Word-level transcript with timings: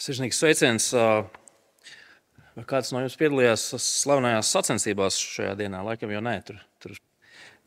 Sirsnīgs 0.00 0.38
sveiciens. 0.40 0.86
Kāds 2.68 2.90
no 2.94 3.02
jums 3.02 3.18
piedalījās 3.20 3.66
slavenajās 3.84 4.48
sacensībās 4.54 5.18
šajā 5.20 5.52
dienā? 5.58 5.82
Laikam 5.84 6.12
jau 6.14 6.22
nē, 6.24 6.38
tur, 6.46 6.56
tur 6.80 6.94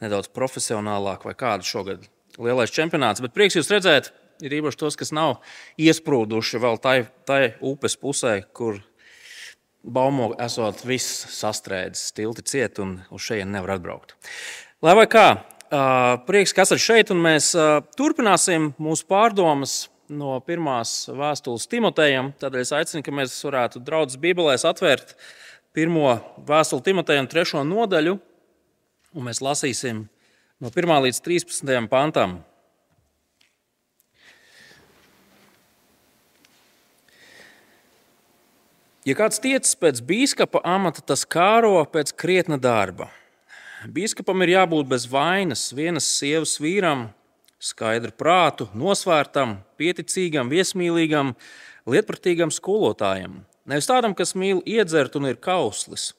nedaudz 0.02 0.32
profesionālāk 0.34 1.28
vai 1.28 1.36
kāda 1.38 1.66
šogad 1.68 2.08
lielais 2.42 2.74
čempionāts. 2.74 3.22
Bet 3.22 3.36
prieks 3.38 3.60
jūs 3.60 3.70
redzēt, 3.70 4.10
ir 4.42 4.58
īpaši 4.58 4.82
tos, 4.82 4.98
kas 4.98 5.14
nav 5.14 5.44
iesprūduši 5.78 6.64
vēl 6.66 6.82
tai, 6.82 6.96
tai 7.30 7.54
upes 7.62 8.00
pusē, 8.02 8.40
kur 8.50 8.82
baumo 9.86 10.32
esot 10.42 10.82
viss 10.90 11.28
sastrēdzis, 11.38 12.16
tilti 12.18 12.50
ciet 12.50 12.82
un 12.82 12.98
uz 13.14 13.30
šejienes 13.30 13.60
nevar 13.60 13.78
atbraukt. 13.78 14.18
Lai 14.82 14.98
vai 14.98 15.06
kā, 15.06 15.28
prieks, 16.26 16.54
ka 16.56 16.66
esat 16.66 16.82
šeit, 16.82 17.14
un 17.14 17.22
mēs 17.30 17.54
turpināsim 17.98 18.72
mūsu 18.82 19.06
pārdomas 19.06 19.84
no 20.14 20.38
pirmās 20.46 21.08
vēstules 21.12 21.68
Timotejam. 21.72 22.32
Tādēļ 22.42 22.64
es 22.64 22.74
aicinu, 22.76 23.04
ka 23.06 23.14
mēs 23.16 23.36
varētu 23.46 23.82
draudzes 23.84 24.22
Bībelēs 24.22 24.66
atvērt 24.70 25.16
pirmo 25.74 26.20
vēstuli 26.46 26.86
Timotejam, 26.86 27.28
trešo 27.30 27.64
nodaļu, 27.66 28.18
un 29.18 29.28
mēs 29.28 29.42
lasīsim 29.44 30.06
no 30.62 30.72
1 30.72 31.06
līdz 31.08 31.22
13 31.26 31.90
pantam. 31.92 32.42
Ja 39.04 39.18
kāds 39.20 39.42
tiecas 39.44 39.74
pēc 39.76 40.00
biskupa 40.08 40.62
amata, 40.64 41.02
tas 41.04 41.26
kāro 41.28 41.82
pēc 41.92 42.14
krietna 42.16 42.56
darba. 42.56 43.10
Biskupam 43.92 44.40
ir 44.46 44.54
jābūt 44.54 44.88
bez 44.88 45.10
vainas, 45.12 45.66
vienas 45.76 46.08
sievas 46.08 46.56
vīram, 46.64 47.10
skaidru 47.64 48.12
prātu, 48.20 48.68
nosvērtam, 48.76 49.58
pieticīgam, 49.80 50.52
viesmīlīgam, 50.52 51.34
lietpratīgam 51.90 52.52
skolotājam. 52.52 53.44
Nevis 53.70 53.88
tādam, 53.88 54.16
kas 54.18 54.36
mīl 54.36 54.60
iedzert 54.68 55.16
un 55.16 55.30
ir 55.30 55.40
kauslis, 55.40 56.12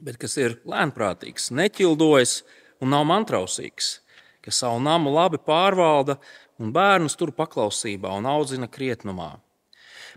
bet 0.00 0.16
kas 0.20 0.38
ir 0.40 0.56
lēnprātīgs, 0.68 1.50
neķildojas 1.52 2.38
un 2.80 2.94
nav 2.94 3.04
mantrausīgs, 3.10 3.98
kas 4.44 4.62
savu 4.64 4.80
namu 4.80 5.12
labi 5.12 5.40
pārvalda 5.40 6.16
un 6.60 6.72
bērnus 6.72 7.18
tur 7.20 7.34
paklausībā 7.36 8.14
un 8.16 8.28
audzina 8.30 8.68
krietnumā. 8.70 9.34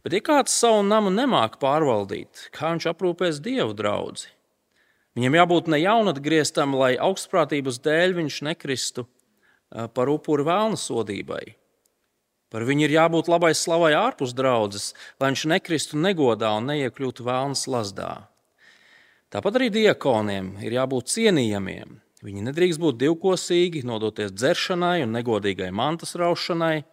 Bet, 0.06 0.14
ja 0.14 0.24
kāds 0.24 0.56
savu 0.56 0.86
namu 0.88 1.12
nemāk 1.12 1.58
pārvaldīt, 1.60 2.48
kā 2.56 2.72
viņš 2.72 2.88
aprūpēs 2.94 3.42
dievu 3.44 3.76
draugu? 3.76 4.30
Viņam 5.18 5.36
jābūt 5.40 5.70
ne 5.74 5.80
jaunatgrieztam, 5.82 6.76
lai 6.78 6.92
augstprātības 7.02 7.82
dēļ 7.82 8.14
viņš 8.20 8.42
nekristu 8.46 9.08
par 9.70 10.12
upuri 10.12 10.46
vēlna 10.48 10.80
sodībai. 10.80 11.44
Par 12.48 12.64
viņu 12.64 12.86
ir 12.88 12.96
jābūt 12.96 13.28
labai 13.28 13.52
slavai 13.58 13.92
ārpus 13.98 14.32
draudzes, 14.36 14.94
lai 15.20 15.34
viņš 15.34 15.46
nekristu 15.52 16.00
negodā 16.00 16.54
un 16.56 16.70
neiekļūtu 16.72 17.26
vēlnas 17.28 17.66
lasdā. 17.68 18.12
Tāpat 19.28 19.60
arī 19.60 19.68
diakoniem 19.76 20.54
ir 20.64 20.78
jābūt 20.78 21.12
cienījamiem. 21.12 21.98
Viņi 22.24 22.46
nedrīkst 22.48 22.80
būt 22.80 23.02
divkosīgi, 23.02 23.84
nodoties 23.86 24.32
dzeršanai 24.32 25.02
un 25.04 25.12
negodīgai 25.14 25.68
mantas 25.76 26.16
raušanai. 26.18 26.86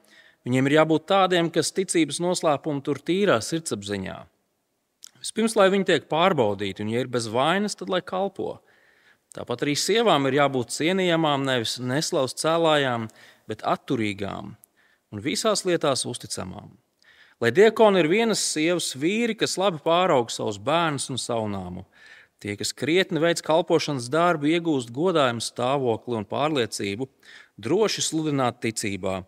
Viņiem 0.44 0.69
ir 0.69 0.77
jābūt 0.81 1.06
tādiem, 1.09 1.48
kas 1.55 1.72
ticības 1.72 2.19
noslēpumu 2.20 2.83
tur 2.84 2.98
tīrā 2.98 3.38
sirdsapziņā. 3.41 4.19
Vispirms, 5.22 5.55
lai 5.56 5.70
viņi 5.72 5.88
tiek 5.88 6.11
pārbaudīti, 6.11 6.84
un, 6.84 6.91
ja 6.92 7.00
ir 7.00 7.09
bez 7.09 7.31
vainas, 7.33 7.78
tad 7.78 7.88
lai 7.88 8.03
kalpo. 8.05 8.59
Tāpat 9.35 9.65
arī 9.65 9.75
sievām 9.79 10.29
ir 10.29 10.39
jābūt 10.39 10.71
cienījamām, 10.77 11.43
nevis 11.47 11.79
neslavas 11.83 12.37
cēlājām, 12.39 13.09
bet 13.51 13.65
atturīgām 13.67 14.55
un 15.15 15.23
visās 15.23 15.65
lietās 15.67 16.05
uzticamām. 16.07 16.71
Lai 17.43 17.51
diakoni 17.55 17.99
ir 18.01 18.09
vienas 18.11 18.43
sievas 18.53 18.93
vīri, 18.95 19.35
kas 19.39 19.57
labi 19.59 19.81
pāraug 19.83 20.31
savus 20.31 20.61
bērnus 20.62 21.11
un 21.11 21.19
savu 21.19 21.49
nāmu. 21.51 21.83
Tie, 22.39 22.55
kas 22.61 22.75
krietni 22.77 23.23
veids 23.23 23.43
kalpošanas 23.43 24.06
darbu, 24.12 24.50
iegūst 24.53 24.93
godājumu 24.94 25.43
stāvokli 25.43 26.19
un 26.19 26.27
pārliecību, 26.31 27.09
droši 27.59 28.05
sludināt 28.05 28.61
ticībā, 28.62 29.23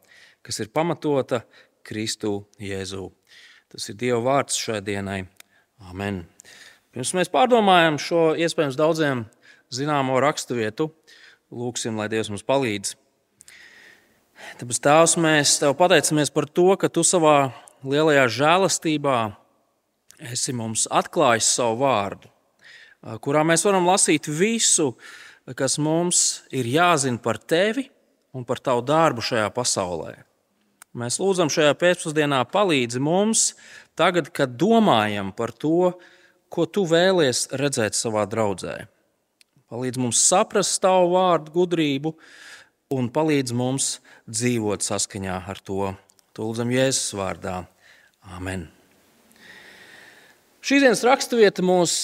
kas 0.46 0.62
ir 0.62 0.70
pamatota 0.74 1.42
Kristu 1.86 2.44
Jēzū. 2.62 3.08
Tas 3.72 3.88
ir 3.90 3.98
Dieva 3.98 4.20
vārds 4.22 4.58
šai 4.60 4.82
dienai. 4.86 5.24
Amen. 5.90 6.24
Pirms 6.94 7.12
mēs 7.18 7.32
pārdomājam 7.32 7.98
šo 8.00 8.20
iespējams 8.38 8.78
daudziem 8.78 9.26
zināmo 9.72 10.18
raksturvietu. 10.22 10.90
Lūksim, 11.54 11.98
lai 11.98 12.08
Dievs 12.10 12.30
mums 12.32 12.44
palīdz. 12.46 12.96
Tāpēc, 14.60 14.80
Tēvs, 14.82 15.16
mēs 15.22 15.56
Tev 15.62 15.76
pateicamies 15.78 16.32
par 16.34 16.48
to, 16.50 16.72
ka 16.80 16.90
Tu 16.92 17.04
savā 17.06 17.52
lielajā 17.86 18.26
žēlastībā 18.38 19.18
esi 20.32 20.54
mums 20.56 20.86
atklājis 20.92 21.48
savu 21.58 21.80
vārdu, 21.84 22.30
kurā 23.24 23.44
mēs 23.46 23.64
varam 23.66 23.88
lasīt 23.88 24.28
visu, 24.28 24.94
kas 25.56 25.76
mums 25.78 26.42
ir 26.50 26.68
jāzina 26.68 27.20
par 27.22 27.38
Tevi 27.38 27.86
un 28.36 28.44
par 28.44 28.60
Tavu 28.60 28.84
darbu 28.84 29.24
šajā 29.24 29.48
pasaulē. 29.54 30.16
Mēs 30.96 31.18
lūdzam 31.20 31.50
šajā 31.52 31.74
pēcpusdienā 31.76 32.40
palīdzi 32.48 33.00
mums, 33.04 33.50
tagad, 33.98 34.30
kad 34.32 34.56
domājam 34.56 35.32
par 35.36 35.52
to, 35.52 35.92
ko 36.48 36.64
Tu 36.64 36.86
vēlies 36.88 37.46
redzēt 37.52 37.96
savā 37.96 38.24
draudzē. 38.28 38.86
Palīdz 39.66 39.98
mums 39.98 40.20
saprast 40.22 40.78
tavu 40.84 41.10
vārdu 41.16 41.50
gudrību 41.54 42.12
un 42.94 43.08
palīdz 43.10 43.54
mums 43.56 43.96
dzīvot 44.30 44.84
saskaņā 44.86 45.40
ar 45.50 45.58
to. 45.66 45.92
Tūlzam 46.36 46.70
Jēzus 46.70 47.16
vārdā. 47.18 47.64
Amen. 48.36 48.68
Šīs 50.66 50.82
dienas 50.82 51.04
raksturvieta 51.06 51.62
mūs 51.66 52.00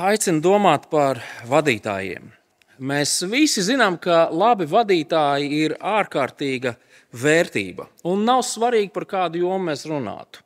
aicina 0.00 0.40
domāt 0.44 0.88
par 0.92 1.20
vadītājiem. 1.48 2.30
Mēs 2.76 3.18
visi 3.28 3.64
zinām, 3.64 3.96
ka 4.00 4.26
labi 4.32 4.68
vadītāji 4.68 5.50
ir 5.64 5.76
ārkārtīga 5.80 6.74
vērtība. 7.16 7.88
Un 8.08 8.24
nav 8.28 8.44
svarīgi, 8.44 8.92
par 8.92 9.08
kādu 9.08 9.40
jomu 9.44 9.70
mēs 9.70 9.86
runātu. 9.88 10.45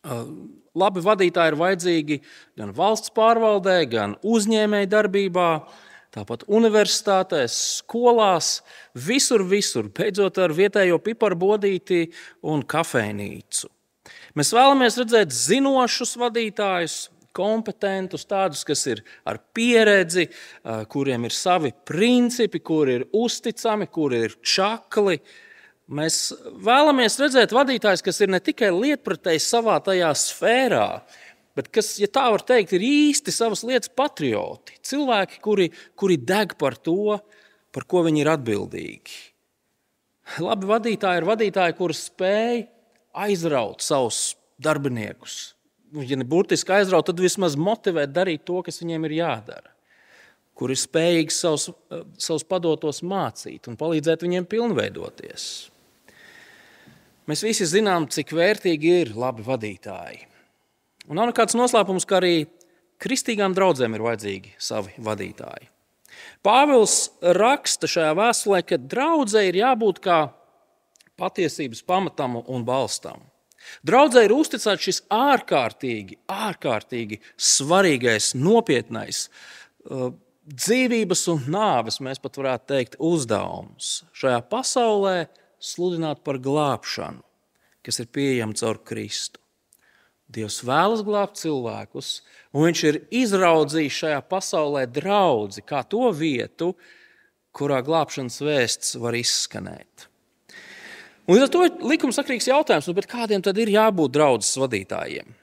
Labi 0.00 1.02
vadītāji 1.04 1.52
ir 1.52 1.58
vajadzīgi 1.60 2.18
gan 2.56 2.70
valsts 2.76 3.12
pārvaldē, 3.12 3.82
gan 3.90 4.14
uzņēmēji 4.22 4.88
darbībā, 4.88 5.48
tāpat 6.14 6.46
universitātēs, 6.50 7.56
skolās, 7.82 8.60
visur, 8.94 9.44
visur, 9.46 9.90
beidzot 9.94 10.40
ar 10.42 10.54
vietējo 10.56 10.98
piparbodīti 11.04 12.06
un 12.48 12.64
kafejnīcu. 12.66 13.68
Mēs 14.38 14.54
vēlamies 14.54 14.98
redzēt 15.02 15.34
zinošus 15.34 16.16
vadītājus, 16.18 16.96
kompetentus, 17.36 18.24
tādus, 18.26 18.64
kas 18.66 18.82
ir 18.90 19.04
ar 19.28 19.38
pieredzi, 19.54 20.26
kuriem 20.90 21.28
ir 21.28 21.34
savi 21.34 21.70
principi, 21.86 22.58
kuri 22.58 23.00
ir 23.00 23.06
uzticami, 23.14 23.86
kuri 23.90 24.24
ir 24.26 24.34
čakli, 24.42 25.20
Mēs 25.90 26.30
vēlamies 26.62 27.16
redzēt 27.18 27.50
vadītājus, 27.50 28.04
kas 28.06 28.20
ir 28.22 28.30
ne 28.30 28.38
tikai 28.38 28.68
lietpratēji 28.70 29.40
savā 29.42 29.80
tajā 29.82 30.12
sfērā, 30.14 30.86
bet 31.58 31.70
kas, 31.74 31.96
ja 31.98 32.06
tā 32.06 32.28
var 32.30 32.44
teikt, 32.46 32.76
ir 32.76 32.84
īsti 32.86 33.34
savas 33.34 33.64
lietas 33.66 33.90
patrioti. 33.98 34.76
Cilvēki, 34.86 35.40
kuri, 35.42 35.66
kuri 35.98 36.18
deg 36.22 36.54
par 36.60 36.76
to, 36.78 37.18
par 37.74 37.86
ko 37.90 38.04
viņi 38.06 38.22
ir 38.22 38.30
atbildīgi. 38.30 39.16
Labi 40.46 40.68
vadītāji 40.70 41.22
ir 41.24 41.26
vadītāji, 41.26 41.76
kuri 41.80 41.96
spēj 41.98 42.62
aizraut 43.26 43.82
savus 43.82 44.36
darbiniekus. 44.62 45.56
Ja 46.06 46.14
ne 46.14 46.28
burtiski 46.28 46.76
aizraut, 46.76 47.08
tad 47.10 47.18
vismaz 47.18 47.58
motivēt 47.58 48.14
darīt 48.14 48.44
to, 48.46 48.60
kas 48.62 48.78
viņiem 48.84 49.08
ir 49.08 49.16
jādara. 49.24 49.74
Kur 50.54 50.70
ir 50.70 50.78
spējīgi 50.78 51.34
savus, 51.34 51.66
savus 52.20 52.46
padotos 52.46 53.02
mācīt 53.02 53.66
un 53.66 53.78
palīdzēt 53.80 54.22
viņiem 54.22 54.46
pilnveidoties. 54.46 55.50
Mēs 57.30 57.44
visi 57.46 57.66
zinām, 57.68 58.08
cik 58.10 58.32
vērtīgi 58.34 58.94
ir 59.04 59.10
labi 59.14 59.44
vadītāji. 59.46 60.24
Un 61.06 61.18
nav 61.20 61.28
nekāds 61.30 61.54
noslēpums, 61.54 62.02
ka 62.08 62.18
arī 62.18 62.48
kristīgām 62.98 63.54
draudzēm 63.54 63.94
ir 63.94 64.02
vajadzīgi 64.02 64.56
savi 64.58 64.96
vadītāji. 64.98 65.68
Pāvils 66.42 66.96
raksta 67.38 67.86
šajā 67.90 68.16
vēstulē, 68.18 68.60
ka 68.66 68.80
draudzē 68.82 69.44
ir 69.46 69.60
jābūt 69.60 70.00
kā 70.02 70.18
patiesības 71.20 71.84
pamatam 71.86 72.40
un 72.40 72.66
balstam. 72.66 73.22
Draudzē 73.86 74.24
ir 74.26 74.34
uzticēts 74.34 74.88
šis 74.88 75.00
ārkārtīgi, 75.14 76.18
ārkārtīgi 76.32 77.20
svarīgais, 77.36 78.32
nopietnais 78.34 79.28
uh, 79.28 80.10
dzīvības 80.50 81.26
un 81.30 81.44
nāves, 81.54 82.00
mēs 82.02 82.18
pat 82.22 82.40
varētu 82.40 82.70
teikt, 82.72 82.98
uzdevums 82.98 84.00
šajā 84.16 84.40
pasaulē 84.50 85.16
sludināt 85.60 86.24
par 86.24 86.40
glābšanu, 86.42 87.22
kas 87.86 88.00
ir 88.02 88.10
pieejama 88.12 88.56
caur 88.58 88.80
Kristu. 88.84 89.40
Dievs 90.30 90.60
vēlas 90.62 91.02
glābt 91.02 91.40
cilvēkus, 91.40 92.20
un 92.54 92.68
Viņš 92.68 92.82
ir 92.86 93.00
izraudzījis 93.22 93.98
šajā 94.04 94.20
pasaulē 94.30 94.84
draugu 94.86 95.64
kā 95.66 95.82
to 95.82 96.12
vietu, 96.14 96.74
kurā 97.50 97.80
glābšanas 97.82 98.38
vēsts 98.42 98.94
var 99.02 99.16
izskanēt. 99.18 100.06
Un 101.26 101.36
līdz 101.36 101.46
ar 101.46 101.50
to 101.54 101.64
ir 101.66 101.84
likumsakrīgs 101.92 102.48
jautājums, 102.50 102.88
nu, 102.90 103.02
kādiem 103.06 103.42
tad 103.42 103.58
ir 103.58 103.70
jābūt 103.70 104.14
draudzes 104.14 104.56
vadītājiem? 104.58 105.34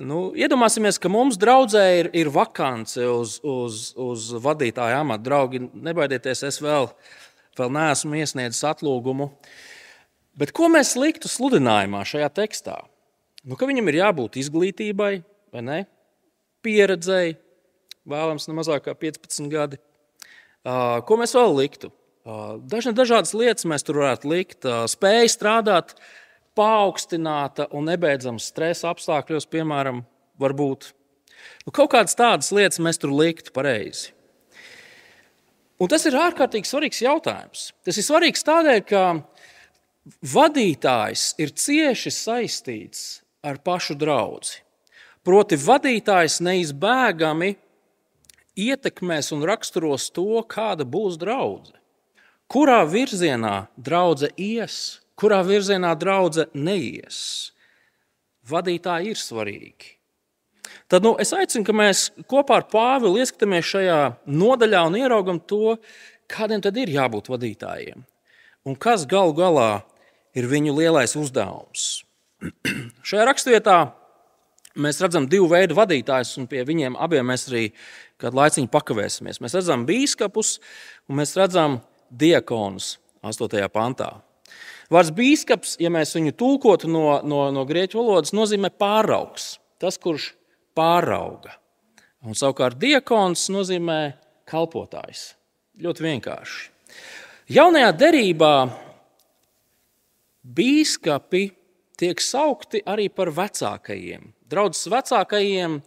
Nu, 0.00 0.30
iedomāsimies, 0.36 0.96
ka 1.00 1.10
mums 1.12 1.36
draudzē 1.40 1.82
ir, 1.98 2.08
ir 2.16 2.30
vakance 2.32 3.04
uz, 3.08 3.38
uz, 3.44 3.90
uz 4.00 4.30
vadītāja 4.40 5.02
amata. 5.04 5.24
Draugi, 5.26 5.60
nebaidieties, 5.72 6.44
es 6.48 6.60
vēl, 6.64 6.88
vēl 7.60 7.72
neesmu 7.76 8.16
iesniedzis 8.20 8.64
atlūgumu. 8.70 9.28
Bet 10.38 10.54
ko 10.56 10.70
mēs 10.72 10.94
liktu 10.96 11.28
sludinājumā 11.28 12.02
šajā 12.08 12.28
tekstā? 12.32 12.78
Nu, 13.44 13.58
ka 13.58 13.66
viņam 13.68 13.90
ir 13.90 13.98
jābūt 14.00 14.38
izglītībai, 14.40 15.12
vai 15.52 15.62
ne? 15.66 15.80
Pieredzēji, 16.64 17.36
vēlams, 18.08 18.46
ne 18.48 18.54
mazāk 18.56 18.86
kā 18.86 18.94
15 18.96 19.50
gadi. 19.52 19.80
Ko 20.62 21.18
mēs 21.18 21.34
vēl 21.36 21.56
liktu? 21.58 21.90
Dažne 22.70 22.94
dažādas 22.94 23.34
lietas 23.34 23.66
mēs 23.66 23.82
tur 23.82 23.98
varētu 23.98 24.30
likt. 24.30 24.68
Spēja 24.88 25.26
strādāt 25.32 25.96
paaugstināta 26.56 27.66
un 27.74 27.90
nebeidzama 27.90 28.40
stresa 28.42 28.92
apstākļos, 28.92 29.48
piemēram, 29.50 30.04
varbūt. 30.40 30.92
Nu, 31.66 31.74
kaut 31.74 31.90
kādas 31.96 32.14
tādas 32.18 32.52
lietas 32.54 32.78
mēs 32.82 33.00
tur 33.02 33.10
liktu 33.16 33.50
pareizi. 33.54 34.12
Un 35.82 35.90
tas 35.90 36.04
ir 36.06 36.14
ārkārtīgi 36.14 36.68
svarīgs 36.68 37.02
jautājums. 37.02 37.72
Tas 37.82 37.98
ir 37.98 38.06
svarīgs 38.06 38.46
tādēļ, 38.46 38.82
ka 38.86 39.02
vadītājs 40.06 41.32
ir 41.38 41.52
cieši 41.54 42.10
saistīts 42.10 43.22
ar 43.42 43.58
pašu 43.62 43.94
draugu. 43.98 44.58
Proti, 45.22 45.54
vadītājs 45.54 46.40
neizbēgami 46.42 47.52
ietekmēs 48.58 49.30
un 49.36 49.44
raksturos 49.46 50.08
to, 50.10 50.42
kāda 50.50 50.82
būs 50.82 51.18
draudzene. 51.20 51.78
Kurā 52.50 52.82
virzienā 52.84 53.68
draudzene 53.78 54.34
ies, 54.36 55.00
kurā 55.16 55.40
virzienā 55.46 55.94
draudzene 55.96 56.50
neies. 56.52 57.52
Vadītāji 58.50 59.14
ir 59.14 59.20
svarīgi. 59.20 59.94
Tad 60.90 61.06
nu, 61.06 61.14
es 61.22 61.30
aicinu, 61.32 61.64
ka 61.64 61.72
mēs 61.72 62.08
kopā 62.28 62.58
ar 62.58 62.66
Pāvilu 62.68 63.22
ieskatāmies 63.22 63.70
šajā 63.70 64.00
nodaļā 64.26 64.82
un 64.90 64.98
ieraugam 64.98 65.38
to, 65.38 65.78
kādiem 66.28 66.60
tad 66.64 66.76
ir 66.76 66.90
jābūt 66.92 67.30
vadītājiem. 67.32 68.02
Un 68.68 68.76
kas 68.76 69.06
galu 69.08 69.32
galā 69.38 69.70
ir 70.38 70.48
viņu 70.50 70.74
lielais 70.76 71.16
uzdevums. 71.18 72.02
šajā 73.08 73.26
raksturvietā 73.28 73.76
mēs 74.82 75.00
redzam 75.04 75.28
divu 75.30 75.50
veidu 75.52 75.76
vadītājus, 75.78 76.34
un 76.40 76.48
pie 76.50 76.64
viņiem 76.66 76.96
abiem 77.00 77.26
mēs 77.28 77.46
arī 77.50 77.68
kādu 78.20 78.38
laiciņu 78.40 78.70
pakavēsimies. 78.72 79.40
Mēs 79.42 79.56
redzam 79.58 79.86
biskupus 79.88 80.56
un 81.08 81.20
mēs 81.20 81.34
redzam 81.38 81.80
diakonus 82.10 82.96
8. 83.22 83.66
pantā. 83.72 84.14
Vārds 84.92 85.12
biskups, 85.16 85.76
ja 85.80 85.88
mēs 85.92 86.12
viņu 86.16 86.34
tulkotu 86.36 86.90
no, 86.90 87.20
no, 87.24 87.46
no 87.54 87.64
grieķu 87.68 88.00
valodas, 88.00 88.34
nozīmē 88.36 88.68
pāraugs, 88.76 89.54
tas, 89.80 89.96
kurš 89.96 90.32
pārauga. 90.76 91.54
Un 92.22 92.36
savukārt 92.38 92.76
diakons 92.78 93.48
nozīmē 93.54 94.00
kalpotājs. 94.48 95.32
Ļoti 95.82 96.04
vienkārši. 96.04 96.68
Jaunajā 97.56 97.88
derībā 97.98 98.54
biskupi 100.42 101.48
tiek 101.98 102.20
saukti 102.22 102.82
arī 102.88 103.08
par 103.12 103.30
vecākajiem, 103.34 104.32
draudzes 104.50 104.90
vecākajiem, 104.92 105.80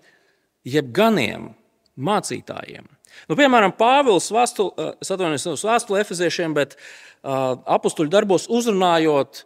jeb 0.66 0.92
ganiem, 0.96 1.52
mācītājiem. 1.96 2.88
Nu, 3.30 3.38
piemēram, 3.40 3.74
Pāvils 3.78 4.28
atvainojas 4.34 5.64
vēstulē 5.64 6.02
Efeziešiem, 6.04 6.56
bet 6.56 6.76
uh, 6.76 7.56
apakstuļu 7.78 8.12
darbos 8.12 8.50
uzrunājot 8.52 9.46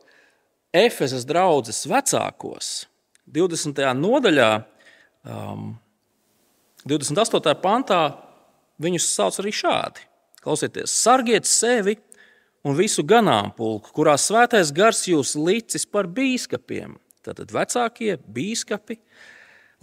Efezes 0.73 1.25
draugas 1.25 1.83
vecākos, 1.89 2.87
20. 3.29 3.81
nodaļā, 3.97 4.49
um, 5.25 5.71
28. 6.89 7.55
pantā, 7.61 8.01
viņus 8.81 9.09
sauc 9.13 9.39
arī 9.41 9.53
šādi: 9.53 10.05
Klausieties, 10.43 10.93
sargiet 10.93 11.49
sevi 11.49 11.97
un 12.65 12.75
visu 12.77 13.05
ganāmpulku, 13.07 13.93
kurā 13.95 14.17
svētais 14.19 14.73
gars 14.75 15.05
jūs 15.07 15.35
licis 15.39 15.85
par 15.85 16.07
bīskapiem, 16.07 16.97
tātad 17.25 17.53
vecākie 17.53 18.17
bīskapi, 18.27 18.99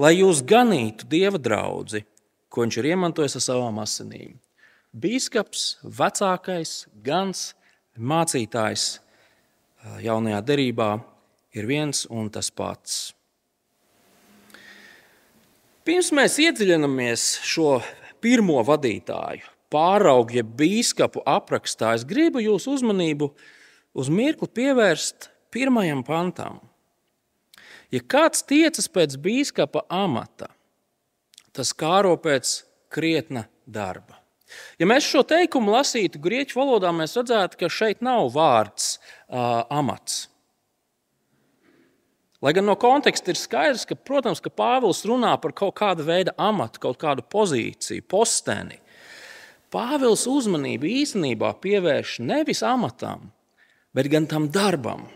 lai 0.00 0.16
jūs 0.18 0.42
ganītu 0.46 1.08
dieva 1.08 1.40
draugu 1.40 2.04
ko 2.56 2.64
viņš 2.64 2.78
ir 2.80 2.86
iemantojis 2.94 3.36
ar 3.36 3.44
savām 3.44 3.82
asinīm. 3.82 4.38
Bīskaps, 4.96 5.64
vecākais, 5.84 6.86
gans, 7.04 7.50
mācītājs 8.00 8.86
jaunajā 10.00 10.38
derībā 10.48 10.88
ir 11.56 11.68
viens 11.68 12.06
un 12.08 12.30
tas 12.32 12.48
pats. 12.48 13.12
Pirms 15.84 16.08
mēs 16.16 16.38
iedziļināmies 16.42 17.26
šo 17.44 17.76
pirmo 18.24 18.56
vadītāju, 18.64 19.44
pāraugļa 19.76 20.44
biskupu 20.56 21.20
aprakstā, 21.28 21.92
es 21.98 22.06
gribu 22.08 22.40
jūsu 22.40 22.78
uzmanību 22.78 23.28
uz 23.96 24.08
mirkli 24.12 24.48
pievērst 24.58 25.28
pirmajam 25.52 26.02
pantam. 26.06 26.60
Ja 27.92 28.00
kāds 28.02 28.42
tiecas 28.48 28.88
pēc 28.90 29.14
biskupa 29.22 29.84
amata, 29.92 30.48
tas 31.54 31.72
kāro 31.76 32.16
pēc 32.18 32.62
krietna 32.92 33.46
darba. 33.66 34.18
Ja 34.78 34.86
mēs 34.88 35.06
šo 35.06 35.24
teikumu 35.26 35.74
lasītu 35.74 36.20
grieķu 36.22 36.58
valodā, 36.58 36.92
mēs 36.94 37.16
redzētu, 37.18 37.58
ka 37.60 37.70
šeit 37.72 38.02
nav 38.04 38.30
vārds 38.34 38.96
uh, 38.96 39.66
amats. 39.74 40.26
Lai 42.44 42.52
gan 42.54 42.66
no 42.68 42.76
konteksta 42.78 43.32
ir 43.32 43.38
skaidrs, 43.40 43.86
ka, 43.88 43.96
protams, 43.96 44.42
ka 44.44 44.52
Pāvils 44.52 45.00
runā 45.08 45.32
par 45.42 45.54
kaut 45.56 45.74
kādu 45.78 46.04
veidu 46.06 46.34
amatu, 46.38 46.82
kaut 46.84 47.00
kādu 47.00 47.24
pozīciju, 47.32 48.04
posteni. 48.06 48.78
Pāvils 49.74 50.26
uzmanību 50.30 50.88
īstenībā 51.02 51.54
pievērš 51.62 52.20
nevis 52.24 52.62
amatam, 52.66 53.30
bet 53.96 54.10
gan 54.12 54.28
tam 54.30 54.46
darbam, 54.52 55.08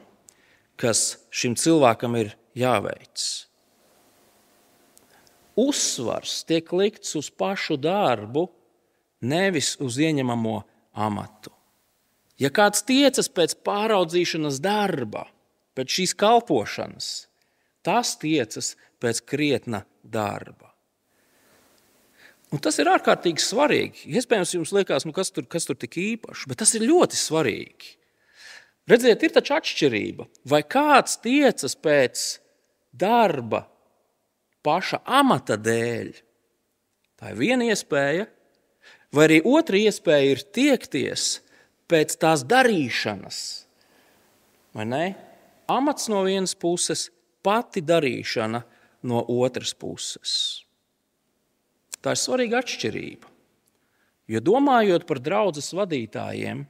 kas 0.81 1.21
šim 1.31 1.55
cilvēkam 1.61 2.19
ir 2.19 2.35
jāveic 2.59 3.29
uzsvars 5.61 6.45
tiek 6.49 6.73
likts 6.73 7.15
uz 7.19 7.31
pašu 7.31 7.77
darbu, 7.81 8.47
nevis 9.21 9.75
uz 9.81 9.99
ieņemamo 10.01 10.57
amatu. 11.07 11.53
Ja 12.41 12.49
kāds 12.55 12.85
tiecas 12.89 13.29
pēc 13.29 13.59
pāraudzīšanas 13.67 14.61
darba, 14.65 15.27
pēc 15.77 15.97
šīs 15.99 16.17
kalpošanas, 16.17 17.11
tas 17.85 18.15
tiecas 18.21 18.75
pēc 19.01 19.21
krietna 19.29 19.85
darba. 20.03 20.70
Un 22.51 22.59
tas 22.59 22.81
ir 22.83 22.91
ārkārtīgi 22.91 23.43
svarīgi. 23.45 24.09
Iespējams, 24.19 24.57
jums 24.57 24.73
liekas, 24.75 25.07
nu 25.07 25.15
kas, 25.15 25.31
tur, 25.31 25.47
kas 25.47 25.69
tur 25.69 25.79
tik 25.79 25.95
īpašs, 26.03 26.49
bet 26.51 26.59
tas 26.63 26.73
ir 26.75 26.87
ļoti 26.89 27.19
svarīgi. 27.19 27.93
Redziet, 28.91 29.23
ir 29.23 29.35
taču 29.37 29.55
atšķirība. 29.55 30.27
Vai 30.51 30.65
kāds 30.67 31.21
tiecas 31.23 31.77
pēc 31.79 32.25
darba, 32.91 33.69
paša 34.67 35.03
amata 35.07 35.55
dēļ. 35.61 36.11
Tā 37.21 37.31
ir 37.31 37.39
viena 37.39 37.69
iespēja, 37.71 38.27
vai 39.15 39.27
arī 39.29 39.39
otra 39.47 39.79
iespēja 39.79 40.35
ir 40.35 40.43
tiekties 40.57 41.29
pēc 41.91 42.17
tās 42.19 42.43
darīšanas. 42.49 43.39
Vai 44.75 44.87
ne? 44.91 45.05
Amats 45.71 46.09
no 46.11 46.25
vienas 46.27 46.57
puses, 46.59 47.09
pati 47.47 47.83
darīšana 47.87 48.63
no 49.07 49.23
otras 49.39 49.71
puses. 49.75 50.65
Tā 52.01 52.15
ir 52.17 52.21
svarīga 52.21 52.61
atšķirība. 52.63 53.29
Jo 54.31 54.41
domājot 54.47 55.07
par 55.09 55.19
draudzes 55.19 55.73
vadītājiem, 55.75 56.63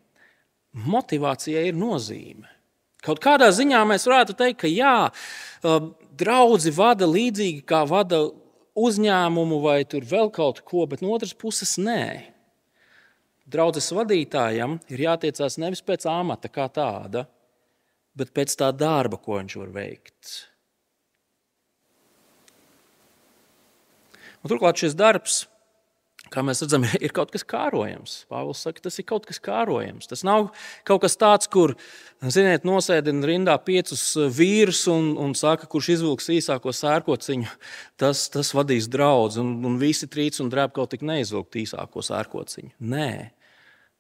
motivācijai 0.91 1.69
ir 1.69 1.79
nozīme. 1.79 2.49
Kaut 3.05 3.21
kādā 3.23 3.49
ziņā 3.53 3.81
mēs 3.89 4.05
varētu 4.09 4.37
teikt, 4.37 4.61
ka 4.63 4.69
jā, 4.69 5.11
draugi 6.21 6.73
vada 6.77 7.09
līdzīgi 7.09 7.63
kā 7.69 7.83
vada 7.89 8.27
uzņēmumu 8.81 9.61
vai 9.65 9.85
vēl 9.85 10.31
kaut 10.33 10.61
ko, 10.65 10.85
bet 10.87 11.05
no 11.05 11.15
otras 11.17 11.33
puses 11.37 11.77
nē. 11.81 12.33
Draudzes 13.51 13.91
vadītājam 13.97 14.79
ir 14.93 15.07
jātiecās 15.09 15.59
nevis 15.59 15.83
pēc 15.83 16.07
amata 16.07 16.49
kā 16.53 16.69
tāda, 16.71 17.25
bet 18.15 18.31
pēc 18.37 18.55
tā 18.61 18.71
darba, 18.73 19.19
ko 19.19 19.41
viņš 19.41 19.57
var 19.59 19.73
veikt. 19.75 20.50
Un 24.41 24.53
turklāt 24.53 24.81
šis 24.81 24.97
darbs 24.99 25.45
kā 26.31 26.43
mēs 26.47 26.63
redzam, 26.65 26.85
ir 27.05 27.15
kaut 27.17 27.33
kas 27.35 27.45
kārojams. 27.49 28.17
Pāvils 28.31 28.63
saka, 28.65 28.83
tas 28.85 28.99
ir 29.01 29.07
kaut 29.09 29.27
kas 29.29 29.41
kārojams. 29.43 30.09
Tas 30.11 30.25
nav 30.27 30.51
kaut 30.89 31.03
kas 31.05 31.19
tāds, 31.21 31.51
kur, 31.51 31.75
ziniet, 32.23 32.67
nosēdina 32.69 33.29
rindā 33.29 33.57
piecus 33.65 34.05
vīrus 34.37 34.85
un, 34.93 35.13
un 35.21 35.35
saka, 35.39 35.69
kurš 35.71 35.93
izvilks 35.97 36.31
īsāko 36.37 36.75
sērkociņu, 36.77 37.51
tas, 38.01 38.29
tas 38.33 38.55
vadīs 38.57 38.89
draugu. 38.93 39.41
Un, 39.43 39.57
un 39.67 39.81
visi 39.81 40.09
trīc 40.11 40.39
un 40.43 40.53
drēb 40.53 40.75
kaut 40.77 40.95
tik 40.95 41.05
neizvilkt 41.07 41.61
īsāko 41.65 42.05
sērkociņu. 42.07 42.73
Nē, 42.93 43.11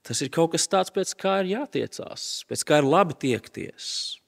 tas 0.07 0.23
ir 0.25 0.33
kaut 0.35 0.55
kas 0.55 0.69
tāds, 0.71 0.95
pēc 0.95 1.17
kā 1.19 1.41
ir 1.43 1.55
jātiecās, 1.57 2.31
pēc 2.51 2.67
kā 2.69 2.81
ir 2.81 2.89
labi 2.89 3.19
tiekties. 3.27 4.20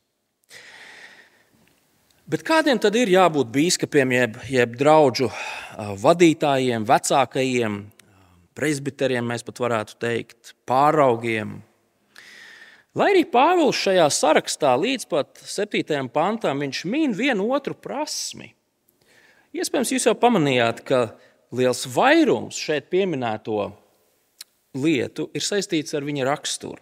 Bet 2.22 2.44
kādiem 2.46 2.78
tad 2.78 2.94
ir 2.94 3.10
jābūt 3.10 3.50
biskupiem, 3.50 4.12
jeb, 4.14 4.36
jeb 4.46 4.76
draugu 4.78 5.26
vadītājiem, 5.98 6.84
vecākajiem, 6.86 7.80
presbiteriem, 8.54 9.26
mēs 9.26 9.42
pat 9.42 9.58
varētu 9.64 9.98
teikt, 10.00 10.52
pāraugiem? 10.68 11.56
Lai 12.94 13.08
arī 13.14 13.24
Pāvils 13.26 13.80
šajā 13.80 14.06
sarakstā 14.12 14.76
līdz 14.78 15.08
pat 15.10 15.42
7. 15.48 16.06
pantam 16.12 16.62
viņš 16.62 16.84
min 16.92 17.16
vienu 17.16 17.48
otru 17.56 17.74
prasmi. 17.74 18.52
Iespējams, 19.56 19.92
jūs 19.96 20.06
jau 20.06 20.14
pamanījāt, 20.16 20.84
ka 20.86 21.02
liels 21.56 21.86
vairums 21.90 22.56
šeit 22.60 22.86
pieminēto 22.92 23.66
lietu 24.78 25.26
ir 25.34 25.44
saistīts 25.44 25.96
ar 25.96 26.06
viņa 26.06 26.28
raksturu. 26.28 26.78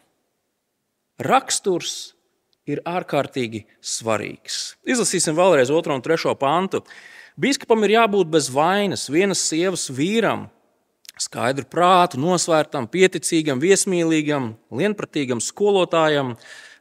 Raksturs 1.25 2.12
ir 2.68 2.82
ārkārtīgi 2.88 3.64
svarīgs. 3.80 4.76
Izlasīsim 4.84 5.38
vēlreiz 5.38 5.72
otro 5.72 5.96
un 5.96 6.04
trešo 6.04 6.34
pantu. 6.38 6.82
Biskupam 7.40 7.84
ir 7.86 7.96
jābūt 7.96 8.30
bez 8.32 8.50
vainas, 8.52 9.08
vienas 9.12 9.42
sievas 9.48 9.88
vīram, 9.94 10.48
skaidru 11.20 11.66
prātu, 11.70 12.20
nosvērtam, 12.20 12.88
pieticīgam, 12.90 13.60
viesmīlīgam, 13.62 14.54
lienpratīgam 14.74 15.40
skolotājam, 15.44 16.34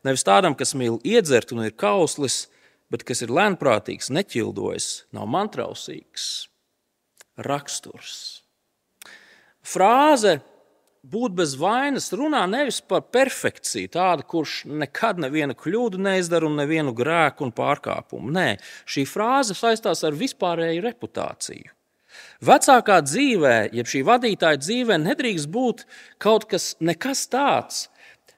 nevis 0.08 0.26
tādam, 0.28 0.56
kas 0.60 0.76
mīl 0.80 1.00
iedzert 1.08 1.54
un 1.56 1.64
ir 1.68 1.76
kauslis, 1.80 2.48
bet 2.92 3.06
kas 3.08 3.22
ir 3.24 3.34
lēnprātīgs, 3.36 4.10
neķildojas, 4.16 4.90
nav 5.16 5.30
mantrausīgs. 5.32 6.50
Raksturs. 7.40 8.42
Frāze 9.64 10.40
būt 11.04 11.36
bez 11.38 11.56
vainas 11.60 12.10
runā 12.16 12.44
nevis 12.50 12.82
par 12.82 13.06
perfekciju, 13.14 13.92
tādu, 13.94 14.26
kurš 14.28 14.64
nekad 14.68 15.22
nevienu 15.22 15.56
kļūdu 15.58 16.02
neizdara 16.02 16.48
un 16.50 16.60
nevienu 16.60 16.94
grēku 16.96 17.48
un 17.48 17.54
pārkāpumu. 17.56 18.32
Nē, 18.36 18.50
šī 18.90 19.06
frāze 19.08 19.56
saistās 19.58 20.04
ar 20.04 20.18
vispārēju 20.18 20.84
reputāciju. 20.90 21.72
Vecākā 22.44 23.00
dzīvē, 23.06 23.56
jeb 23.76 23.88
šī 23.88 24.04
vadītāja 24.08 24.60
dzīvē, 24.60 24.98
nedrīkst 25.04 25.50
būt 25.52 25.86
kaut 26.20 26.48
kas, 26.50 26.74
tāds, 27.30 27.88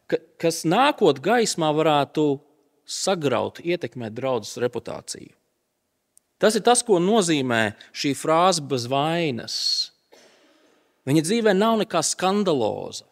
ka, 0.09 0.19
kas 0.41 0.63
nākot 0.67 1.21
gaismā 1.23 1.71
varētu 1.73 2.41
sagraut, 2.85 3.61
ietekmēt 3.63 4.17
draudzes 4.17 4.59
reputāciju. 4.61 5.31
Tas 6.41 6.57
ir 6.57 6.65
tas, 6.65 6.81
ko 6.81 6.97
nozīmē 6.97 7.75
šī 7.93 8.15
frāze 8.17 8.63
bez 8.65 8.87
vainas. 8.89 9.55
Viņa 11.09 11.23
dzīvē 11.25 11.53
nav 11.57 11.79
nekā 11.81 12.01
skandaloza. 12.05 13.07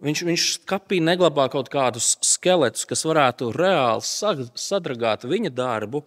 Viņš, 0.00 0.22
viņš 0.24 0.44
skapī 0.62 1.00
neglabā 1.04 1.48
kaut 1.52 1.68
kādus 1.72 2.14
skeletus, 2.24 2.86
kas 2.88 3.02
varētu 3.04 3.50
reāli 3.52 4.06
sadragāt 4.56 5.26
viņa 5.28 5.50
darbu 5.52 6.00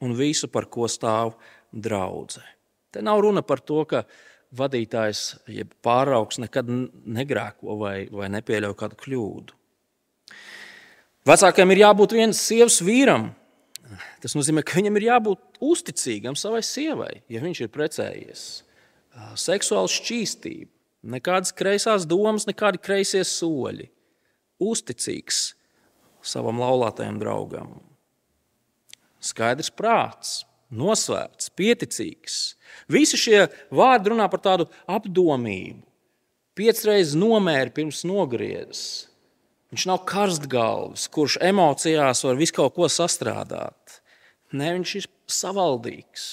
un 0.00 0.14
visu, 0.16 0.48
par 0.48 0.70
ko 0.72 0.88
stāv 0.88 1.34
draudzene. 1.72 2.48
Te 2.94 3.02
nav 3.04 3.20
runa 3.20 3.42
par 3.44 3.60
to, 3.60 3.82
ka 3.84 4.06
vadītājs, 4.56 5.42
jeb 5.52 5.74
pāraugs, 5.84 6.38
nekad 6.40 6.70
negrēko 6.70 7.76
vai, 7.76 7.96
vai 8.08 8.30
nepieļauj 8.32 8.76
kādu 8.78 8.96
kļūdu. 9.02 9.56
Vecākajam 11.26 11.74
ir 11.74 11.82
jābūt 11.82 12.14
vienas 12.16 12.40
sievas 12.40 12.78
vīram. 12.86 13.34
Tas 14.22 14.32
nozīmē, 14.38 14.64
ka 14.64 14.78
viņam 14.78 14.96
ir 14.96 15.10
jābūt 15.10 15.60
uzticīgam 15.62 16.38
savai 16.38 16.62
sievai, 16.64 17.18
ja 17.28 17.42
viņš 17.42 17.66
ir 17.66 17.74
precējies 17.74 18.46
seksuāla 19.38 19.90
šķīstība, 19.90 20.70
nekādas 21.16 21.54
kreisās 21.56 22.06
domas, 22.08 22.46
nekādi 22.48 22.80
kreisie 22.82 23.22
soļi. 23.26 23.90
Uzticīgs 24.62 25.50
savam 26.26 26.60
laulātajam 26.62 27.18
draugam. 27.20 27.76
Skaidrs 29.22 29.70
prāts, 29.74 30.38
nosvērts, 30.70 31.50
pieticīgs. 31.56 32.56
Visi 32.90 33.18
šie 33.20 33.46
vārdi 33.74 34.12
runā 34.12 34.28
par 34.30 34.42
tādu 34.44 34.68
apdomību. 34.90 35.82
Piecreiz 36.56 37.12
nomēri 37.18 37.74
pirms 37.76 38.00
nogriezes. 38.08 39.06
Viņš 39.74 39.84
nav 39.90 40.04
karstgalvs, 40.08 41.08
kurš 41.12 41.36
emocijās 41.44 42.22
var 42.24 42.38
visu 42.38 42.54
kaut 42.56 42.76
ko 42.78 42.88
sastrādāt. 42.88 43.98
Nē, 44.56 44.70
viņš 44.78 44.92
ir 45.00 45.08
savaldīgs. 45.28 46.26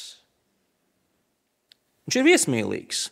Viņš 2.08 2.20
ir 2.20 2.28
viesmīlīgs. 2.28 3.08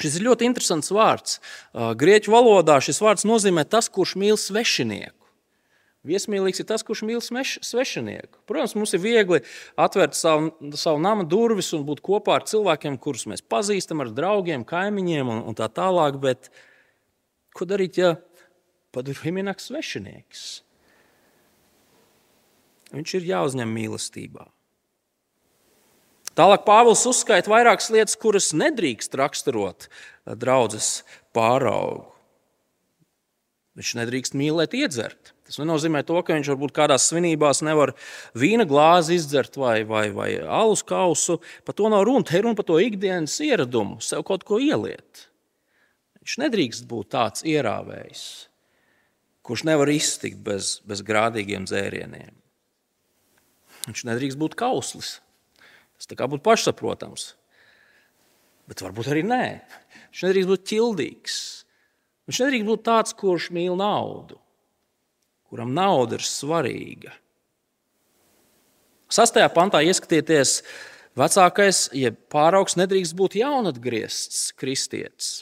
Šis 0.00 0.16
ir 0.18 0.26
ļoti 0.28 0.46
interesants 0.46 0.92
vārds. 0.94 1.38
Grieķu 1.74 2.32
valodā 2.32 2.78
šis 2.82 3.00
vārds 3.02 3.26
nozīmē 3.26 3.66
tas, 3.68 3.90
kurš 3.90 4.14
mīl 4.20 4.38
svešinieku. 4.38 5.16
Viesmīlīgs 6.06 6.62
ir 6.62 6.66
tas, 6.70 6.84
kurš 6.86 7.02
mīl 7.04 7.20
svešinieku. 7.20 8.40
Protams, 8.48 8.72
mums 8.78 8.94
ir 8.96 9.02
viegli 9.02 9.42
atvērt 9.76 10.16
savu, 10.16 10.54
savu 10.80 11.02
nama 11.02 11.26
durvis 11.28 11.74
un 11.76 11.84
būt 11.84 12.00
kopā 12.06 12.38
ar 12.38 12.46
cilvēkiem, 12.48 12.96
kurus 13.02 13.26
mēs 13.28 13.44
pazīstam, 13.44 14.00
ar 14.00 14.14
draugiem, 14.16 14.64
kaimiņiem 14.64 15.28
un, 15.28 15.42
un 15.50 15.58
tā 15.58 15.68
tālāk. 15.68 16.16
Bet 16.22 16.48
ko 17.52 17.68
darīt, 17.68 18.00
ja 18.00 18.14
padurvīm 18.96 19.42
ienāk 19.42 19.60
svešinieks? 19.60 20.46
Viņš 22.96 23.18
ir 23.20 23.28
jāuzņem 23.34 23.76
mīlestībā. 23.76 24.48
Tālāk 26.38 26.62
Pāvils 26.66 27.02
uzskaita 27.10 27.50
vairākas 27.50 27.90
lietas, 27.90 28.16
kuras 28.20 28.52
nedrīkst 28.56 29.16
raksturot 29.18 29.88
eh, 29.88 30.36
draudzes 30.38 31.00
pāraugu. 31.36 32.06
Viņš 33.78 33.92
nedrīkst 33.96 34.34
mīlēt, 34.36 34.74
iedzert. 34.76 35.32
Tas 35.46 35.58
nenozīmē 35.58 36.02
to, 36.06 36.18
ka 36.22 36.36
viņš 36.36 36.50
varbūt 36.52 36.74
kādās 36.74 37.06
svinībās 37.08 37.62
nevar 37.66 37.94
vīna 38.38 38.66
glāzi 38.68 39.16
izdzert 39.18 39.56
vai, 39.58 39.80
vai, 39.88 40.08
vai 40.14 40.28
alus 40.42 40.82
kausu. 40.86 41.38
Par 41.66 41.74
to 41.78 41.88
nav 41.90 42.04
runa. 42.06 42.26
Te 42.26 42.36
ir 42.38 42.44
runa 42.46 42.58
par 42.58 42.68
to 42.68 42.76
ikdienas 42.82 43.38
ieradumu, 43.42 43.98
sev 44.04 44.22
kaut 44.28 44.44
ko 44.46 44.60
ieliet. 44.62 45.24
Viņš 46.20 46.36
nedrīkst 46.42 46.86
būt 46.90 47.10
tāds 47.16 47.46
ierāvējs, 47.48 48.22
kurš 49.46 49.64
nevar 49.66 49.90
iztikt 49.90 50.42
bez, 50.46 50.76
bez 50.86 51.02
grādīgiem 51.06 51.64
dzērieniem. 51.66 52.36
Viņš 53.88 54.04
nedrīkst 54.10 54.38
būt 54.38 54.58
kauslis, 54.60 55.16
Tas 56.00 56.08
tā 56.08 56.16
kā 56.16 56.24
būtu 56.32 56.40
pašsaprotams. 56.46 57.34
Bet 58.70 58.80
varbūt 58.80 59.10
arī 59.12 59.24
nē. 59.26 59.44
Viņš 60.10 60.22
nedrīkst 60.24 60.48
būt 60.48 60.68
ķildīgs. 60.70 61.34
Viņš 62.30 62.40
nedrīkst 62.40 62.68
būt 62.70 62.86
tāds, 62.86 63.12
kurš 63.18 63.50
mīl 63.52 63.76
naudu, 63.76 64.38
kuram 65.50 65.74
nauda 65.76 66.16
ir 66.16 66.24
svarīga. 66.24 67.12
Sastajā 69.10 69.50
pantā 69.52 69.82
ieskatieties, 69.82 70.60
vecākais, 71.18 71.88
ja 71.98 72.14
pāraugs 72.32 72.78
nedrīkst 72.78 73.16
būt 73.18 73.36
jaunatgriezts 73.42 74.52
kristietis. 74.56 75.40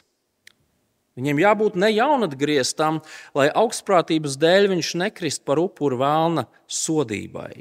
Viņiem 1.18 1.42
jābūt 1.42 1.76
ne 1.78 1.90
jaunatgrieztam, 1.92 3.02
lai 3.36 3.48
augstprātības 3.50 4.38
dēļ 4.40 4.70
viņš 4.72 4.94
nekrist 5.02 5.44
par 5.46 5.60
upuru 5.60 5.98
vēlna 6.00 6.46
sodībai. 6.70 7.60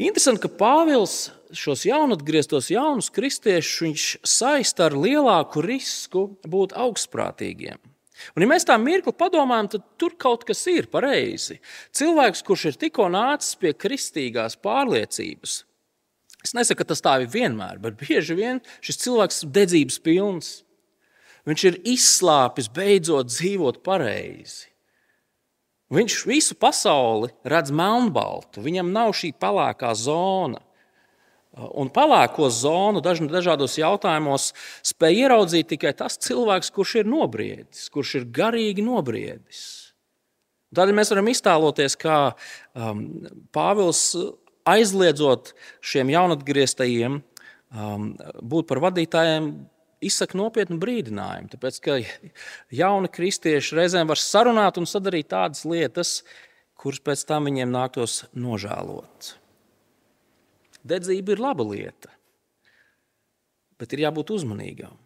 Interesanti, 0.00 0.46
ka 0.46 0.50
Pāvils 0.56 1.28
šos 1.56 1.84
jaunatgrieztos 1.86 2.70
jaunus 2.72 3.10
kristiešus 3.12 4.18
saista 4.26 4.88
ar 4.88 4.96
lielāku 4.98 5.62
risku 5.64 6.26
būt 6.48 6.74
augstprātīgiem. 6.78 7.80
Un, 8.36 8.44
ja 8.44 8.48
mēs 8.48 8.66
tā 8.68 8.76
mirkli 8.78 9.14
padomājam, 9.18 9.72
tad 9.74 9.86
tur 9.98 10.14
kaut 10.20 10.44
kas 10.46 10.60
ir 10.70 10.88
pareizi. 10.92 11.58
Cilvēks, 11.96 12.44
kurš 12.46 12.68
ir 12.70 12.80
tikko 12.84 13.08
nācis 13.10 13.56
pie 13.58 13.72
kristīgās 13.74 14.56
pārliecības, 14.62 15.62
es 16.42 16.54
nesaku, 16.58 16.82
ka 16.82 16.90
tas 16.92 17.02
tā 17.02 17.16
ir 17.22 17.30
vienmēr, 17.32 17.80
bet 17.82 17.98
bieži 18.00 18.36
vien 18.38 18.60
šis 18.84 19.00
cilvēks 19.04 19.42
ir 19.44 19.54
dedzības 19.58 19.98
pilns. 20.04 20.52
Viņš 21.48 21.64
ir 21.66 21.80
izslāpis 21.96 22.68
beidzot 22.70 23.32
dzīvot 23.32 23.80
pareizi. 23.82 24.68
Viņš 25.92 26.22
visu 26.24 26.54
pasauli 26.56 27.28
redz 27.44 27.72
melnbaltu, 27.74 28.62
viņam 28.64 28.94
nav 28.94 29.10
šī 29.18 29.34
pelēkā 29.36 29.90
zona. 29.98 30.62
Un 31.52 31.90
pelēko 31.92 32.46
zonu 32.48 33.02
dažādos 33.04 33.74
jautājumos 33.76 34.52
spēj 34.88 35.18
ieraudzīt 35.26 35.68
tikai 35.74 35.92
tas 35.96 36.16
cilvēks, 36.24 36.70
kurš 36.72 36.94
ir 37.02 37.10
nobriedis, 37.12 37.90
kurš 37.92 38.14
ir 38.22 38.28
garīgi 38.32 38.84
nobriedis. 38.86 39.66
Tādēļ 40.72 40.96
mēs 40.96 41.12
varam 41.12 41.28
iztēloties, 41.28 41.98
kā 42.00 42.16
um, 42.72 43.02
Pāvils 43.52 44.06
aizliedzot 44.64 45.52
šiem 45.84 46.14
jaunatgrieztajiem 46.14 47.18
um, 47.20 48.08
būt 48.40 48.70
par 48.70 48.80
vadītājiem, 48.86 49.52
izsaka 50.02 50.40
nopietnu 50.40 50.80
brīdinājumu. 50.80 51.52
Tāpēc, 51.52 51.82
ka 51.84 51.98
jauni 52.82 53.12
kristieši 53.12 53.76
reizēm 53.76 54.08
var 54.08 54.24
sarunāt 54.24 54.80
un 54.80 54.88
sadarīt 54.88 55.28
tādas 55.34 55.66
lietas, 55.68 56.22
kuras 56.80 57.04
pēc 57.04 57.28
tam 57.28 57.52
viņiem 57.52 57.76
nāktos 57.76 58.22
nožēlot. 58.32 59.34
Dedzība 60.82 61.36
ir 61.36 61.42
laba 61.42 61.64
lieta, 61.66 62.10
bet 63.78 63.94
ir 63.94 64.04
jābūt 64.06 64.32
uzmanīgam. 64.34 64.96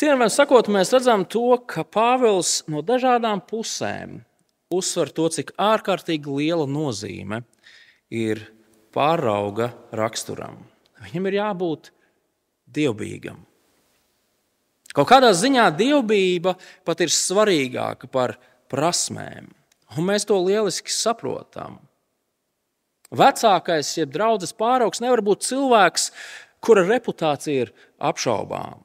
Cienījamiem 0.00 0.30
sakot, 0.32 0.70
mēs 0.72 0.94
redzam 0.94 1.26
to, 1.28 1.58
ka 1.68 1.84
Pāvils 1.84 2.62
no 2.70 2.80
dažādām 2.80 3.42
pusēm 3.44 4.22
uzsver 4.72 5.10
to, 5.12 5.26
cik 5.34 5.52
ārkārtīgi 5.60 6.30
liela 6.38 6.64
nozīme 6.70 7.42
ir 8.08 8.46
pārauga 8.94 9.72
raksturam. 9.92 10.62
Viņam 11.04 11.28
ir 11.28 11.36
jābūt 11.40 11.90
dievbijīgam. 12.70 13.42
Kaut 14.94 15.10
kādā 15.10 15.30
ziņā 15.36 15.68
dievbijība 15.78 16.56
pat 16.86 17.04
ir 17.04 17.12
svarīgāka 17.14 18.08
par 18.10 18.34
prasmēm, 18.70 19.50
un 19.96 20.06
mēs 20.06 20.26
to 20.26 20.38
lieliski 20.42 20.90
saprotam. 20.94 21.78
Vecākais, 23.10 23.90
jeb 23.98 24.12
draugs 24.14 24.52
pāraugs, 24.54 25.02
nevar 25.02 25.22
būt 25.26 25.42
cilvēks, 25.48 26.10
kura 26.62 26.84
reputācija 26.86 27.66
ir 27.66 27.72
apšaubāma, 27.98 28.84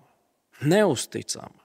neusticama. 0.65 1.61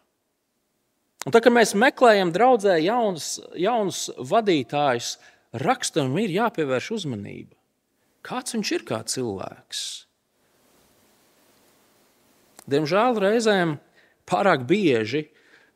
Un 1.28 1.34
tā, 1.34 1.42
kad 1.44 1.52
mēs 1.52 1.74
meklējam 1.76 2.32
draudzē 2.32 2.78
jaunus, 2.80 3.34
jaunus 3.56 4.06
vadītājus, 4.16 5.14
rakstam 5.60 6.14
ir 6.20 6.32
jāpievērš 6.32 6.92
uzmanība. 6.96 7.56
Kāds 8.24 8.56
viņš 8.56 8.70
ir 8.76 8.84
kā 8.88 9.00
cilvēks? 9.08 9.82
Diemžēl 12.70 13.20
reizēm 13.20 13.76
pārāk 14.28 14.64
bieži 14.68 15.26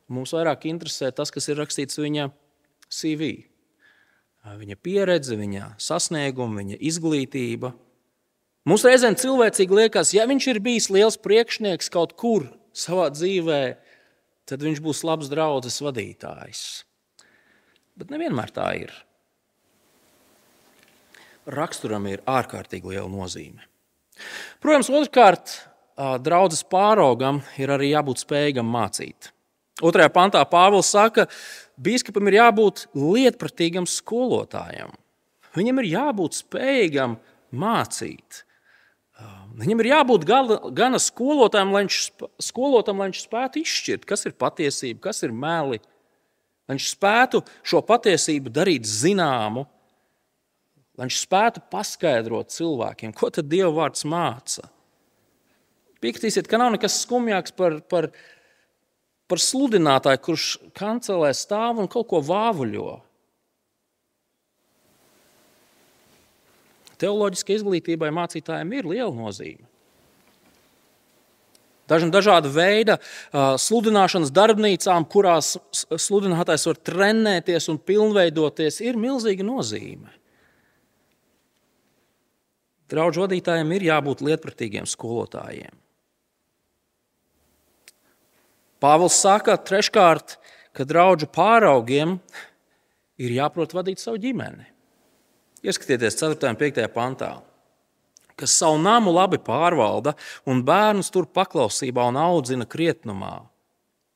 mums 0.07 0.33
vairāk 0.35 0.67
interesē 0.69 1.11
tas, 1.13 1.33
kas 1.33 1.49
ir 1.49 1.59
rakstīts 1.59 1.97
viņa 1.99 2.29
CV. 2.93 3.31
Viņa 4.45 4.77
pieredze, 4.77 5.33
viņa 5.39 5.71
sasniegumi, 5.81 6.61
viņa 6.61 6.77
izglītība. 6.85 7.71
Mums 8.69 8.85
reizēm 8.85 9.17
cilvēcīgi 9.17 9.77
liekas, 9.79 10.13
ja 10.13 10.25
viņš 10.29 10.47
ir 10.51 10.59
bijis 10.61 10.91
liels 10.93 11.17
priekšnieks 11.21 11.89
kaut 11.93 12.13
kur 12.17 12.45
savā 12.75 13.07
dzīvē, 13.13 13.61
tad 14.45 14.61
viņš 14.65 14.81
būs 14.85 15.01
labs 15.05 15.31
draugs 15.33 15.81
vadītājs. 15.81 16.63
Bet 17.97 18.13
nevienmēr 18.13 18.53
tā 18.53 18.69
ir. 18.85 18.93
Raksturam 21.49 22.05
ir 22.09 22.21
ārkārtīgi 22.29 22.93
liela 22.93 23.09
nozīme. 23.09 23.65
Protams, 24.61 24.89
otrkārt, 24.93 25.55
draudzes 26.25 26.65
pāraugam 26.69 27.41
ir 27.61 27.73
arī 27.73 27.91
jābūt 27.93 28.21
spējīgam 28.25 28.69
mācīt. 28.69 29.31
Otrajā 29.83 30.09
pantā 30.13 30.41
Pāvils 30.47 30.89
saka, 30.93 31.25
ka 31.25 31.33
biskupam 31.81 32.29
ir 32.29 32.39
jābūt 32.39 32.85
lietpratīgam 32.95 33.87
skolotājam. 33.89 34.93
Viņam 35.55 35.79
ir 35.81 35.91
jābūt 35.93 36.41
spējīgam 36.41 37.15
mācīt. 37.55 38.43
Viņam 39.55 39.81
ir 39.81 39.91
jābūt 39.93 40.25
gana 40.27 40.99
skolotājam, 40.99 41.71
lai 41.71 41.85
viņš, 41.85 41.99
skolotam, 42.43 42.99
lai 42.99 43.07
viņš 43.07 43.21
spētu 43.23 43.61
izšķirt, 43.61 44.07
kas 44.09 44.27
ir 44.27 44.35
patiesība, 44.35 45.05
kas 45.07 45.23
ir 45.23 45.31
meli. 45.31 45.79
Lai 46.65 46.75
viņš 46.75 46.89
spētu 46.91 47.41
šo 47.63 47.79
patiesību 47.85 48.51
darīt 48.51 48.87
zināmu, 48.89 49.63
lai 50.97 51.07
viņš 51.07 51.19
spētu 51.23 51.63
paskaidrot 51.71 52.51
cilvēkiem, 52.51 53.13
ko 53.15 53.31
tad 53.31 53.47
Dieva 53.51 53.71
vārds 53.77 54.03
māca. 54.09 54.67
Piekritīsiet, 56.03 56.49
ka 56.51 56.59
nav 56.59 56.73
nekas 56.75 56.99
skumjāks 57.05 57.55
par, 57.55 57.79
par, 57.87 58.09
par 59.31 59.41
sludinātāju, 59.41 60.21
kurš 60.27 60.47
kancelē 60.77 61.31
stāv 61.35 61.81
un 61.81 61.89
kaut 61.91 62.09
ko 62.11 62.21
vāvuļo. 62.25 62.99
Teoloģiskai 67.01 67.57
izglītībai 67.59 68.11
mācītājiem 68.15 68.75
ir 68.77 68.91
liela 68.93 69.13
nozīme. 69.13 69.65
Dažna 71.85 72.09
dažāda 72.09 72.49
veida 72.49 72.95
sludināšanas 73.61 74.31
darbnīcām, 74.33 75.05
kurās 75.05 75.51
sludinātājs 75.73 76.65
var 76.71 76.79
trenēties 76.89 77.69
un 77.69 77.77
pilnveidoties, 77.77 78.79
ir 78.81 78.97
milzīga 78.97 79.45
nozīme. 79.45 80.09
Draugu 82.89 83.25
vadītājiem 83.25 83.71
ir 83.77 83.87
jābūt 83.91 84.23
lietpratīgiem 84.25 84.89
skolotājiem. 84.89 85.84
Pāvils 88.83 89.15
saka, 89.15 89.55
treškārt, 89.55 90.35
ka 90.75 90.85
draugu 90.87 91.29
pāraugiem 91.31 92.17
ir 93.21 93.35
jāprot 93.37 93.73
vadīt 93.75 94.01
savu 94.03 94.19
ģimeni. 94.21 94.67
Ieskatieties 95.65 96.19
4. 96.19 96.51
un 96.51 96.59
5. 96.59 96.81
pantā, 96.93 97.31
kas 98.37 98.53
savu 98.59 98.77
namu 98.83 99.13
labi 99.15 99.39
pārvalda 99.41 100.13
un 100.45 100.61
bērnus 100.67 101.09
tur 101.13 101.25
paklausībā 101.25 102.09
un 102.11 102.19
audzina 102.19 102.67
krietnumā. 102.69 103.39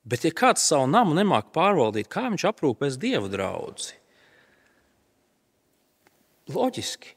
Bet, 0.09 0.25
ja 0.25 0.33
kāds 0.35 0.65
savu 0.65 0.87
namu 0.89 1.15
nemāk 1.17 1.49
pārvaldīt, 1.55 2.09
kā 2.11 2.27
viņš 2.27 2.45
aprūpēs 2.51 2.99
dievu 3.01 3.31
draugu? 3.31 3.95
Loģiski. 6.49 7.15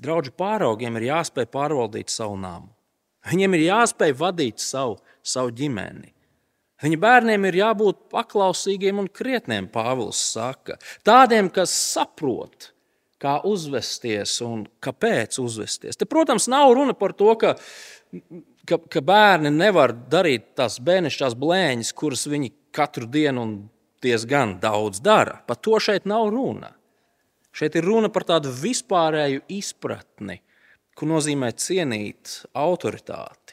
Draugu 0.00 0.32
pāraugiem 0.32 0.96
ir 0.96 1.10
jāspēj 1.10 1.48
pārvaldīt 1.52 2.12
savu 2.12 2.38
namu. 2.40 2.70
Viņiem 3.28 3.58
ir 3.58 3.66
jāspēj 3.66 4.14
vadīt 4.16 4.62
savu 4.64 4.96
savu 5.26 5.52
ģimeni. 5.56 6.12
Viņa 6.80 6.96
bērniem 7.00 7.44
ir 7.50 7.58
jābūt 7.60 8.06
paklausīgiem 8.12 9.02
un 9.02 9.08
krietniem, 9.12 9.68
Pāvils 9.72 10.20
saka. 10.32 10.78
Tādiem, 11.04 11.50
kas 11.52 11.74
saprot, 11.76 12.70
kā 13.20 13.36
uzvesties 13.44 14.38
un 14.46 14.64
kāpēc 14.80 15.36
uzvesties. 15.42 16.00
Te, 16.00 16.08
protams, 16.08 16.48
nav 16.48 16.72
runa 16.78 16.96
par 16.96 17.12
to, 17.18 17.34
ka, 17.40 17.52
ka, 18.64 18.80
ka 18.80 19.04
bērni 19.04 19.52
nevar 19.52 19.92
darīt 19.92 20.54
tās 20.56 20.78
bērnišķās 20.80 21.36
blēņas, 21.36 21.92
kuras 22.00 22.24
viņi 22.32 22.54
katru 22.72 23.10
dienu 23.12 23.44
un 23.44 23.54
diezgan 24.00 24.56
daudz 24.62 25.04
dara. 25.04 25.42
Par 25.44 25.60
to 25.60 25.76
šeit 25.84 26.08
nav 26.08 26.30
runa. 26.32 26.72
Šeit 27.52 27.76
ir 27.76 27.84
runa 27.84 28.08
par 28.14 28.24
tādu 28.24 28.54
vispārēju 28.54 29.42
izpratni, 29.52 30.38
ko 30.96 31.08
nozīmē 31.10 31.50
cienīt 31.60 32.38
autoritāti 32.56 33.49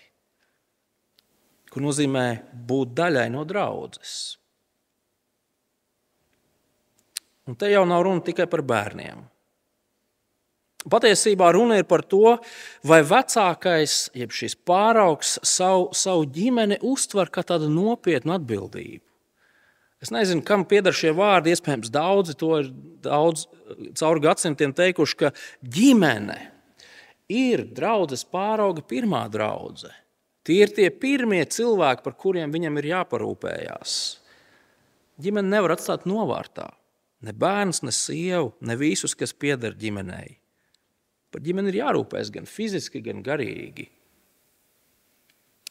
kur 1.71 1.85
nozīmē 1.85 2.25
būt 2.67 2.93
daļai 2.97 3.29
no 3.33 3.45
draudzes. 3.47 4.37
Un 7.47 7.55
te 7.55 7.69
jau 7.71 7.85
nav 7.87 8.03
runa 8.03 8.23
tikai 8.27 8.47
par 8.51 8.63
bērniem. 8.67 9.23
Patiesībā 10.87 11.49
runa 11.51 11.79
ir 11.79 11.87
par 11.87 12.03
to, 12.07 12.37
vai 12.87 13.01
vecākais, 13.03 14.07
jeb 14.15 14.31
šis 14.35 14.55
pāraugs, 14.67 15.35
savu, 15.43 15.89
savu 15.95 16.27
ģimeni 16.31 16.79
uztver 16.85 17.31
kā 17.33 17.43
tādu 17.47 17.67
nopietnu 17.71 18.35
atbildību. 18.37 19.03
Es 20.03 20.11
nezinu, 20.13 20.43
kam 20.45 20.63
pieder 20.69 20.95
šie 20.95 21.11
vārdi. 21.17 21.55
Iespējams, 21.55 21.89
daudzi 21.91 22.37
to 22.37 22.51
ir 22.61 22.69
daudz, 23.03 23.47
cauri 23.97 24.23
gadsimtiem 24.27 24.75
teikuši, 24.77 25.17
ka 25.17 25.31
ģimene 25.65 26.37
ir 27.33 27.65
draudzes 27.75 28.23
pārauga 28.29 28.85
pirmā 28.87 29.25
draudzene. 29.33 29.95
Tie 30.47 30.61
ir 30.63 30.71
tie 30.71 30.87
pirmie 30.95 31.41
cilvēki, 31.43 32.05
par 32.05 32.15
kuriem 32.15 32.53
viņam 32.53 32.79
ir 32.79 32.93
jāparūpējās. 32.93 33.93
Ģimene 35.19 35.51
nevar 35.51 35.73
atstāt 35.75 36.05
novārtā. 36.07 36.69
Ne 37.25 37.33
bērns, 37.33 37.81
ne 37.83 37.91
sievu, 37.91 38.53
ne 38.61 38.77
visus, 38.79 39.15
kas 39.17 39.33
pieder 39.33 39.75
ģimenei. 39.75 40.37
Par 41.33 41.43
ģimeni 41.43 41.73
ir 41.73 41.81
jārūpējas 41.81 42.31
gan 42.31 42.47
fiziski, 42.47 43.01
gan 43.03 43.19
garīgi. 43.25 43.89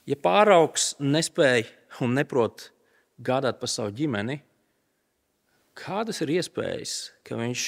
Ja 0.06 0.18
pāraugs 0.20 0.92
nespēja 1.00 1.64
un 2.04 2.12
neprot 2.18 2.68
gādāt 3.16 3.56
par 3.62 3.72
savu 3.72 3.94
ģimeni, 3.96 4.42
kādas 5.78 6.20
ir 6.20 6.36
iespējas, 6.36 6.98
ka 7.24 7.38
viņš 7.40 7.64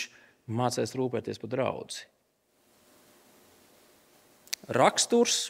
mācīs 0.60 0.92
rūpēties 0.98 1.40
par 1.40 1.54
draugu? 1.56 2.02
Raksturs 4.76 5.46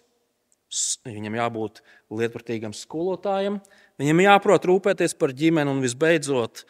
Viņam 1.09 1.37
jābūt 1.39 1.81
lietpratīgam 2.13 2.75
skolotājam, 2.77 3.57
viņam 4.01 4.21
jāprot 4.27 4.67
rūpēties 4.69 5.15
par 5.17 5.33
ģimeni 5.33 5.73
un 5.73 5.81
visbeidzot, 5.81 6.67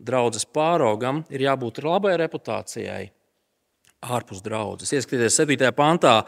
draudzes 0.00 0.46
pāraugam 0.48 1.22
ir 1.30 1.44
jābūt 1.44 1.82
labai 1.84 2.16
reputācijai 2.20 3.10
ārpus 4.02 4.40
draudzes. 4.42 4.92
Ieskatieties 4.96 5.36
7. 5.38 5.70
pantā. 5.76 6.22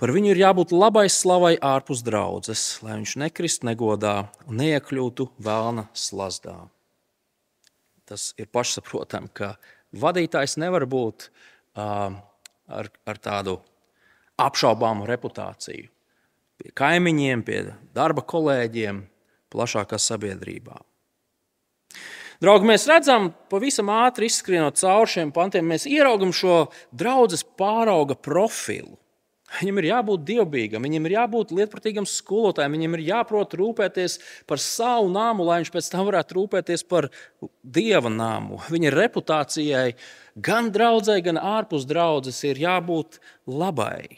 Par 0.00 0.10
viņu 0.10 0.32
ir 0.32 0.40
jābūt 0.40 0.72
labai 0.74 1.04
slavai 1.12 1.52
ārpus 1.62 2.00
draudzes, 2.02 2.62
lai 2.82 2.96
viņš 2.96 3.16
nekrist 3.22 3.66
negodā 3.66 4.32
un 4.48 4.58
neiekļūtu 4.58 5.28
vēlna 5.42 5.84
slazdā. 5.94 6.56
Tas 8.08 8.32
ir 8.40 8.48
pašsaprotami, 8.50 9.30
ka 9.30 9.54
vadītājs 9.94 10.56
nevar 10.58 10.88
būt 10.90 11.28
uh, 11.28 12.14
ar, 12.66 12.90
ar 13.06 13.22
tādu 13.22 13.60
apšaubāmu 14.42 15.06
reputāciju 15.06 15.90
pie 16.62 16.70
kaimiņiem, 16.78 17.42
pie 17.46 17.58
darba 17.96 18.22
kolēģiem, 18.22 19.02
plašākā 19.52 19.98
sabiedrībā. 20.00 20.78
Draugi, 22.42 22.66
mēs 22.66 22.88
redzam, 22.90 23.28
pavisam 23.52 23.90
ātri 23.94 24.26
izskrienot 24.26 24.80
cauri 24.80 25.12
šiem 25.12 25.30
pantiem, 25.34 25.68
mēs 25.68 25.86
ieraugam 25.86 26.32
šo 26.34 26.64
draudzes 26.90 27.44
pārauga 27.58 28.16
profilu. 28.18 28.96
Viņam 29.60 29.78
ir 29.78 29.88
jābūt 29.90 30.22
dievbijam, 30.24 30.86
viņam 30.86 31.06
ir 31.06 31.14
jābūt 31.18 31.52
lietpratīgam 31.52 32.06
skolotājam, 32.08 32.72
viņam 32.72 32.96
ir 32.96 33.04
jāprot 33.10 33.54
rūpēties 33.60 34.16
par 34.48 34.62
savu 34.64 35.10
nāmu, 35.12 35.44
lai 35.44 35.60
viņš 35.60 35.72
pēc 35.74 35.90
tam 35.92 36.06
varētu 36.08 36.38
rūpēties 36.38 36.86
par 36.88 37.10
dieva 37.62 38.10
nāmu. 38.10 38.62
Viņa 38.72 38.94
reputācijai 38.96 39.90
gan 40.40 40.72
draudzē, 40.72 41.18
gan 41.26 41.38
ārpus 41.38 41.84
draudzes 41.86 42.40
ir 42.48 42.62
jābūt 42.64 43.20
labai. 43.44 44.08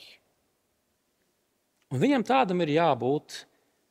Un 1.95 2.01
viņam 2.03 2.25
tādam 2.27 2.59
ir 2.65 2.73
jābūt, 2.75 3.45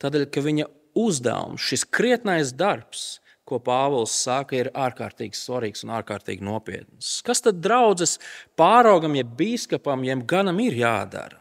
tādēļ, 0.04 0.26
ka 0.28 0.42
viņa 0.44 0.66
uzdevums, 1.00 1.64
šis 1.64 1.86
krietnais 1.88 2.52
darbs, 2.52 3.22
ko 3.48 3.62
Pāvils 3.64 4.12
saka, 4.26 4.58
ir 4.60 4.70
ārkārtīgi 4.76 5.38
svarīgs 5.40 5.86
un 5.86 5.94
ārkārtīgi 5.96 6.44
nopietns. 6.44 7.22
Kas 7.24 7.44
tad 7.44 7.62
draudzes 7.64 8.18
pāraugam, 8.60 9.16
jeb 9.16 9.32
bīskapam, 9.40 10.04
jeb 10.04 10.26
ganam 10.28 10.60
ir 10.64 10.76
jādara? 10.80 11.40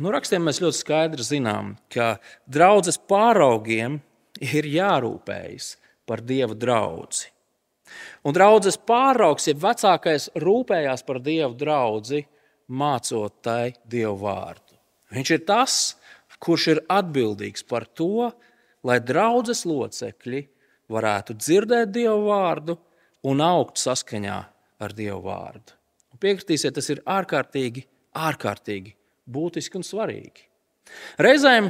Nu, 0.00 0.08
rakstiem 0.14 0.46
mēs 0.48 0.62
ļoti 0.64 0.78
skaidri 0.78 1.26
zinām, 1.26 1.74
ka 1.92 2.14
draudzes 2.48 2.96
pāraugiem 3.10 3.98
ir 4.40 4.68
jārūpējas 4.72 5.74
par 6.08 6.24
dievu 6.24 6.56
draugu. 6.56 7.28
Un 8.24 8.32
draudzes 8.32 8.80
pāraugs, 8.88 9.50
jeb 9.50 9.60
vecākais, 9.60 10.30
rūpējās 10.40 11.04
par 11.04 11.20
dievu 11.20 11.52
draugu, 11.60 12.24
mācot 12.70 13.40
tai 13.44 13.74
dievu 13.84 14.16
vārdu. 14.24 14.69
Viņš 15.14 15.32
ir 15.34 15.42
tas, 15.48 15.80
kurš 16.40 16.66
ir 16.74 16.80
atbildīgs 16.90 17.66
par 17.68 17.86
to, 17.86 18.30
lai 18.86 19.00
draudzes 19.04 19.66
locekļi 19.68 20.44
varētu 20.90 21.36
dzirdēt 21.38 21.92
Dievu 21.94 22.30
vārdu 22.30 22.78
un 23.28 23.42
augt 23.44 23.80
saskaņā 23.82 24.38
ar 24.80 24.96
Dievu 24.96 25.20
vārdu. 25.26 25.76
Un 26.14 26.22
piekritīsiet, 26.22 26.74
tas 26.76 26.88
ir 26.92 27.02
ārkārtīgi, 27.04 27.84
ārkārtīgi 28.16 28.94
būtiski 29.30 29.78
un 29.78 29.86
svarīgi. 29.86 30.46
Reizēm, 31.22 31.68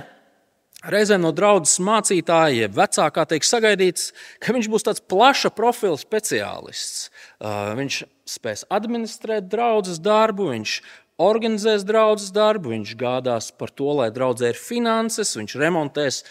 reizēm 0.88 1.26
no 1.26 1.33
draudzes 1.37 1.81
mācītāja, 1.85 2.64
jeb 2.64 2.79
vecākā, 2.79 3.26
tiek 3.29 3.44
sagaidīts, 3.44 4.12
ka 4.40 4.55
viņš 4.57 4.70
būs 4.72 4.87
tāds 4.87 5.05
plaša 5.12 5.50
profila 5.53 5.98
speciālists. 6.00 7.11
Uh, 7.37 7.74
viņš 7.81 8.03
spēs 8.31 8.64
administrēt 8.72 9.50
draudzes 9.50 10.00
darbu, 10.00 10.53
viņš 10.55 10.79
organizēs 11.20 11.85
draudzes 11.88 12.33
darbu, 12.35 12.72
viņš 12.74 12.94
gādās 13.00 13.50
par 13.52 13.72
to, 13.76 13.90
lai 14.00 14.09
draudzē 14.14 14.54
ir 14.54 14.61
finanses, 14.61 15.37
viņš 15.37 15.56
remontēs 15.61 16.22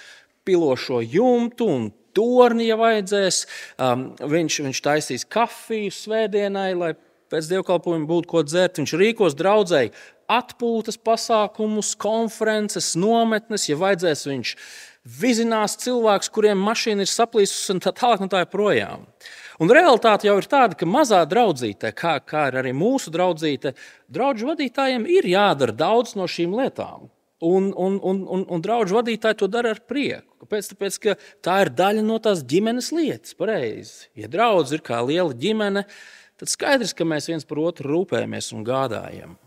pilošo 0.47 1.04
jumtu 1.06 1.67
un 1.69 1.89
torni, 2.17 2.69
ja 2.69 2.78
vajadzēs. 2.80 3.43
Um, 3.78 4.10
viņš, 4.19 4.62
viņš 4.65 4.82
taisīs 4.86 5.28
kafiju 5.30 5.93
svētdienai, 5.93 6.71
lai 6.78 6.93
pēc 7.30 7.52
dievkalpojuma 7.52 8.10
būtu 8.10 8.32
ko 8.32 8.43
dzert. 8.45 8.80
Viņš 8.82 8.95
rīkos 8.97 9.38
draudzēji 9.39 9.93
atpūtas 10.30 10.99
pasākumus, 11.02 11.95
konferences, 11.99 12.93
nometnes, 12.99 13.67
ja 13.69 13.78
vajadzēs. 13.80 14.25
Viņš 14.30 14.56
vizinās 15.19 15.78
cilvēkus, 15.82 16.32
kuriem 16.34 16.62
mašīna 16.62 17.06
ir 17.06 17.12
saplīsusi 17.12 17.75
un 17.75 17.84
tā 17.86 17.93
tālāk, 17.97 18.25
un 18.25 18.32
tā 18.32 18.43
joprojām. 18.43 19.08
Un 19.60 19.67
realitāte 19.67 20.30
jau 20.30 20.38
ir 20.39 20.48
tāda, 20.48 20.78
ka 20.80 20.88
mazā 20.88 21.19
draudzītē, 21.28 21.91
kā, 21.91 22.15
kā 22.24 22.45
arī 22.62 22.72
mūsu 22.72 23.12
draudzīte, 23.12 23.74
draugu 24.08 24.48
vadītājiem 24.54 25.04
ir 25.12 25.28
jādara 25.28 25.76
daudz 25.76 26.15
no 26.15 26.30
šīm 26.32 26.56
lietām. 26.62 27.10
Un, 27.43 27.69
un, 27.76 27.98
un, 28.04 28.22
un, 28.28 28.45
un 28.52 28.63
draugu 28.63 28.95
vadītāji 28.98 29.39
to 29.41 29.48
dara 29.52 29.74
ar 29.76 29.82
prieku. 29.88 30.28
Kāpēc? 30.43 30.72
Tāpēc, 30.72 31.00
ka 31.04 31.15
tā 31.43 31.58
ir 31.65 31.74
daļa 31.76 32.04
no 32.08 32.17
tās 32.24 32.43
ģimenes 32.48 32.91
lietas. 32.95 33.36
Pareizi. 33.39 34.08
Ja 34.19 34.32
draugs 34.32 34.72
ir 34.76 34.84
kā 34.84 35.00
liela 35.04 35.36
ģimene, 35.36 35.86
tad 36.39 36.52
skaidrs, 36.52 36.95
ka 36.95 37.08
mēs 37.08 37.28
viens 37.32 37.48
par 37.48 37.60
otru 37.63 37.91
rūpējamies 37.91 38.52
un 38.56 38.65
gādājam. 38.67 39.38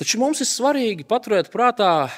Taču 0.00 0.20
mums 0.20 0.44
ir 0.44 0.48
svarīgi 0.48 1.08
paturēt 1.08 1.48
prātā, 1.52 2.08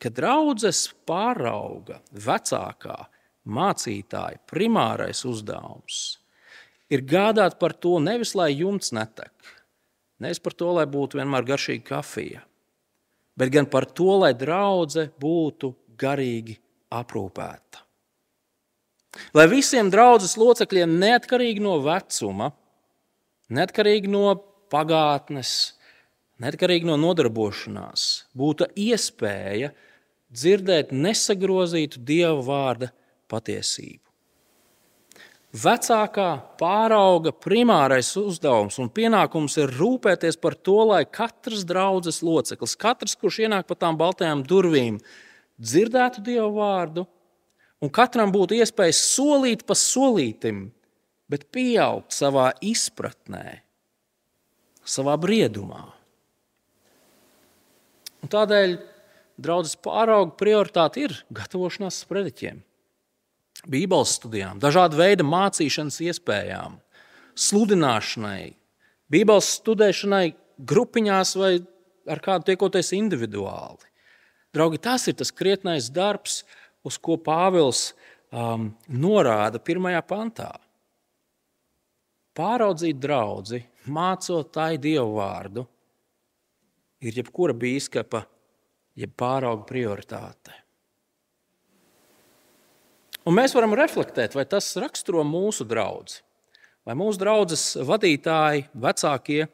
ka 0.00 0.10
draudzes 0.12 0.88
pārauga 1.06 2.00
vecākā 2.12 3.04
mācītāja 3.48 4.40
primārais 4.50 5.24
uzdevums 5.28 6.02
ir 6.92 7.04
gādāt 7.08 7.58
par 7.60 7.72
to 7.72 7.96
nevis 8.02 8.34
lai 8.38 8.50
jumts 8.52 8.92
netek, 8.92 9.32
nevis 10.22 10.40
par 10.42 10.54
to, 10.54 10.70
lai 10.76 10.86
būtu 10.90 11.18
vienmēr 11.18 11.46
garšīga 11.48 11.86
kafija, 11.88 12.42
bet 13.38 13.52
gan 13.54 13.66
par 13.66 13.88
to, 13.88 14.10
lai 14.22 14.32
draudzene 14.36 15.12
būtu 15.20 15.72
garīgi 15.98 16.58
aprūpēta. 16.92 17.82
Lai 19.36 19.44
visiem 19.50 19.90
draudzes 19.92 20.38
locekļiem, 20.40 20.96
neatkarīgi 21.00 21.60
no 21.64 21.76
vecuma, 21.84 22.48
neatkarīgi 23.52 24.08
no 24.08 24.36
pagātnes, 24.72 25.74
neatkarīgi 26.40 26.88
no 26.88 26.96
nodarbošanās, 27.00 28.06
būtu 28.36 28.70
iespēja 28.72 29.72
dzirdēt 30.32 30.94
nesagrozītu 30.96 32.00
dieva 32.08 32.40
vārdu 32.46 32.88
patiesību. 33.32 34.12
Vecākā 35.52 36.30
pārauga 36.56 37.28
primārais 37.36 38.08
uzdevums 38.16 38.78
un 38.80 38.88
pienākums 38.88 39.58
ir 39.60 39.74
rūpēties 39.76 40.38
par 40.40 40.54
to, 40.56 40.78
lai 40.88 41.02
katrs 41.04 41.66
draudzes 41.68 42.22
loceklis, 42.24 42.72
katrs, 42.80 43.18
kurš 43.20 43.42
ienāk 43.44 43.68
pa 43.68 43.76
tām 43.76 43.98
baltajām 44.00 44.46
durvīm, 44.48 44.96
dzirdētu 45.60 46.24
Dievu 46.24 46.54
vārdu, 46.56 47.04
un 47.84 47.92
katram 47.92 48.32
būtu 48.32 48.56
iespēja 48.56 48.96
solīt 48.96 49.66
pa 49.68 49.76
solītim, 49.76 50.70
bet 51.28 51.44
pieaugt 51.52 52.16
savā 52.16 52.48
izpratnē, 52.64 53.60
savā 54.88 55.20
briedumā. 55.20 55.84
Un 58.24 58.32
tādēļ 58.32 58.78
draudzes 59.36 59.76
pārauga 59.84 60.32
prioritāte 60.40 61.04
ir 61.04 61.18
gatavošanās 61.28 62.00
sprediķiem. 62.06 62.64
Bībeles 63.70 64.16
studijām, 64.18 64.58
dažādu 64.62 64.98
veidu 64.98 65.26
mācīšanas 65.28 66.00
iespējām, 66.08 66.80
sludināšanai, 67.38 68.54
Bībeles 69.12 69.50
studēšanai 69.60 70.32
grupiņās 70.66 71.36
vai 71.38 71.52
ar 72.10 72.22
kādu 72.24 72.50
tiekoties 72.50 72.92
individuāli. 72.96 73.90
Draugi, 74.52 74.80
tas 74.82 75.06
ir 75.08 75.16
tas 75.20 75.30
krietnais 75.32 75.88
darbs, 75.92 76.42
uz 76.84 76.98
ko 76.98 77.16
Pāvils 77.20 77.92
um, 78.32 78.72
norāda 78.88 79.60
pirmajā 79.62 80.02
pantā. 80.08 80.50
Pāraudzīt 82.36 82.98
draugu, 83.00 83.60
mācot 83.92 84.50
tai 84.54 84.74
dievu 84.80 85.18
vārdu, 85.18 85.66
ir 87.04 87.20
jebkura 87.20 87.54
biskupa, 87.56 88.24
jeb 88.96 89.12
pārauga 89.18 89.66
prioritāte. 89.68 90.61
Un 93.22 93.36
mēs 93.38 93.54
varam 93.54 93.76
reflektēt, 93.78 94.34
vai 94.34 94.44
tas 94.50 94.72
raksturo 94.82 95.22
mūsu 95.26 95.66
draugu. 95.68 96.18
Vai 96.82 96.96
mūsu 96.98 97.20
draugas 97.20 97.64
vadītāji, 97.86 98.64
vecākie, 98.82 99.44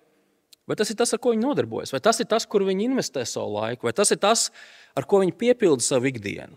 vai 0.64 0.76
tas 0.80 0.88
ir 0.88 0.96
tas, 0.96 1.12
ar 1.12 1.20
ko 1.20 1.34
viņi 1.34 1.44
nodarbojas, 1.44 1.92
vai 1.92 2.00
tas 2.00 2.20
ir 2.22 2.28
tas, 2.30 2.46
kur 2.48 2.64
viņi 2.64 2.86
investē 2.88 3.26
savu 3.28 3.58
laiku, 3.58 3.84
vai 3.84 3.92
tas 3.92 4.14
ir 4.14 4.20
tas, 4.22 4.46
ar 4.96 5.04
ko 5.04 5.20
viņi 5.20 5.36
piepilda 5.36 5.84
savu 5.84 6.08
ikdienu. 6.08 6.56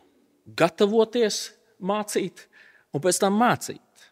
Gatavoties, 0.56 1.50
mācīt 1.84 2.46
un 2.96 3.04
pēc 3.04 3.20
tam 3.20 3.36
mācīt. 3.42 4.08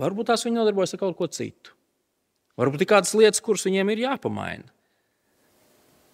Varbūt 0.00 0.28
tās 0.28 0.44
viņi 0.44 0.58
nodarbojas 0.60 0.92
ar 0.96 1.00
kaut 1.00 1.16
ko 1.16 1.28
citu. 1.32 1.72
Varbūt 2.60 2.84
ir 2.84 2.92
kādas 2.92 3.14
lietas, 3.16 3.40
kuras 3.44 3.64
viņiem 3.64 3.94
ir 3.94 4.04
jāpamaina. 4.04 4.68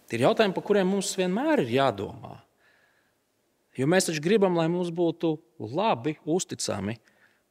Tie 0.09 0.16
ir 0.16 0.29
jautājumi, 0.29 0.55
par 0.55 0.64
kuriem 0.64 0.88
mums 0.94 1.11
vienmēr 1.18 1.64
ir 1.64 1.75
jādomā. 1.75 2.38
Jo 3.79 3.87
mēs 3.87 4.09
taču 4.09 4.23
gribam, 4.25 4.57
lai 4.59 4.67
mums 4.71 4.91
būtu 4.91 5.37
labi, 5.62 6.17
uzticami 6.27 6.97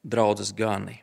draudzes 0.04 0.52
gani. 0.56 0.98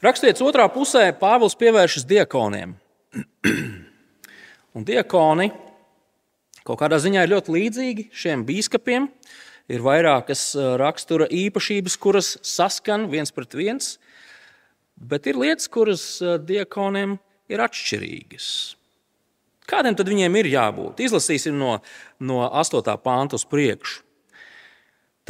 Rakstieties 0.00 0.40
otrā 0.40 0.64
pusē, 0.72 1.10
Pāvils 1.12 1.58
pievēršas 1.60 2.06
diakoniem. 2.08 2.72
Un 4.76 4.86
diakoni 4.88 5.50
kaut 6.64 6.80
kādā 6.80 6.96
ziņā 7.02 7.26
ir 7.26 7.32
ļoti 7.34 7.52
līdzīgi 7.58 8.06
šiem 8.16 8.46
biskupiem. 8.48 9.10
Ir 9.70 9.84
vairākas 9.84 10.54
rakstura 10.80 11.28
īpašības, 11.28 11.98
kuras 12.00 12.32
saskan 12.42 13.04
viens 13.12 13.30
pret 13.30 13.52
viens, 13.54 13.92
bet 14.96 15.28
ir 15.30 15.38
lietas, 15.38 15.68
kuras 15.70 16.06
diakoniem 16.48 17.18
ir 17.52 17.62
atšķirīgas. 17.68 18.48
Kādiem 19.70 19.94
tad 19.94 20.08
viņiem 20.10 20.38
ir 20.40 20.50
jābūt? 20.50 21.02
Izlasīsim 21.06 21.54
no, 21.58 21.76
no 22.18 22.42
8. 22.48 22.82
pānta 23.04 23.38
uz 23.38 23.46
priekšu. 23.46 24.02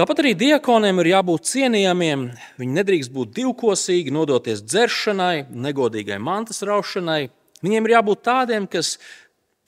Tāpat 0.00 0.22
arī 0.22 0.31
diakoniem 0.38 1.03
ir 1.03 1.11
jābūt 1.11 1.48
cienījamiem. 1.50 2.22
Viņi 2.61 2.76
nedrīkst 2.79 3.12
būt 3.12 3.35
divkosīgi, 3.37 4.14
nodoties 4.14 4.62
dzeršanai, 4.64 5.50
negodīgai 5.50 6.16
mantas 6.22 6.62
raušanai. 6.64 7.26
Viņiem 7.61 7.88
ir 7.88 7.94
jābūt 7.98 8.22
tādiem, 8.24 8.68
kas 8.70 8.94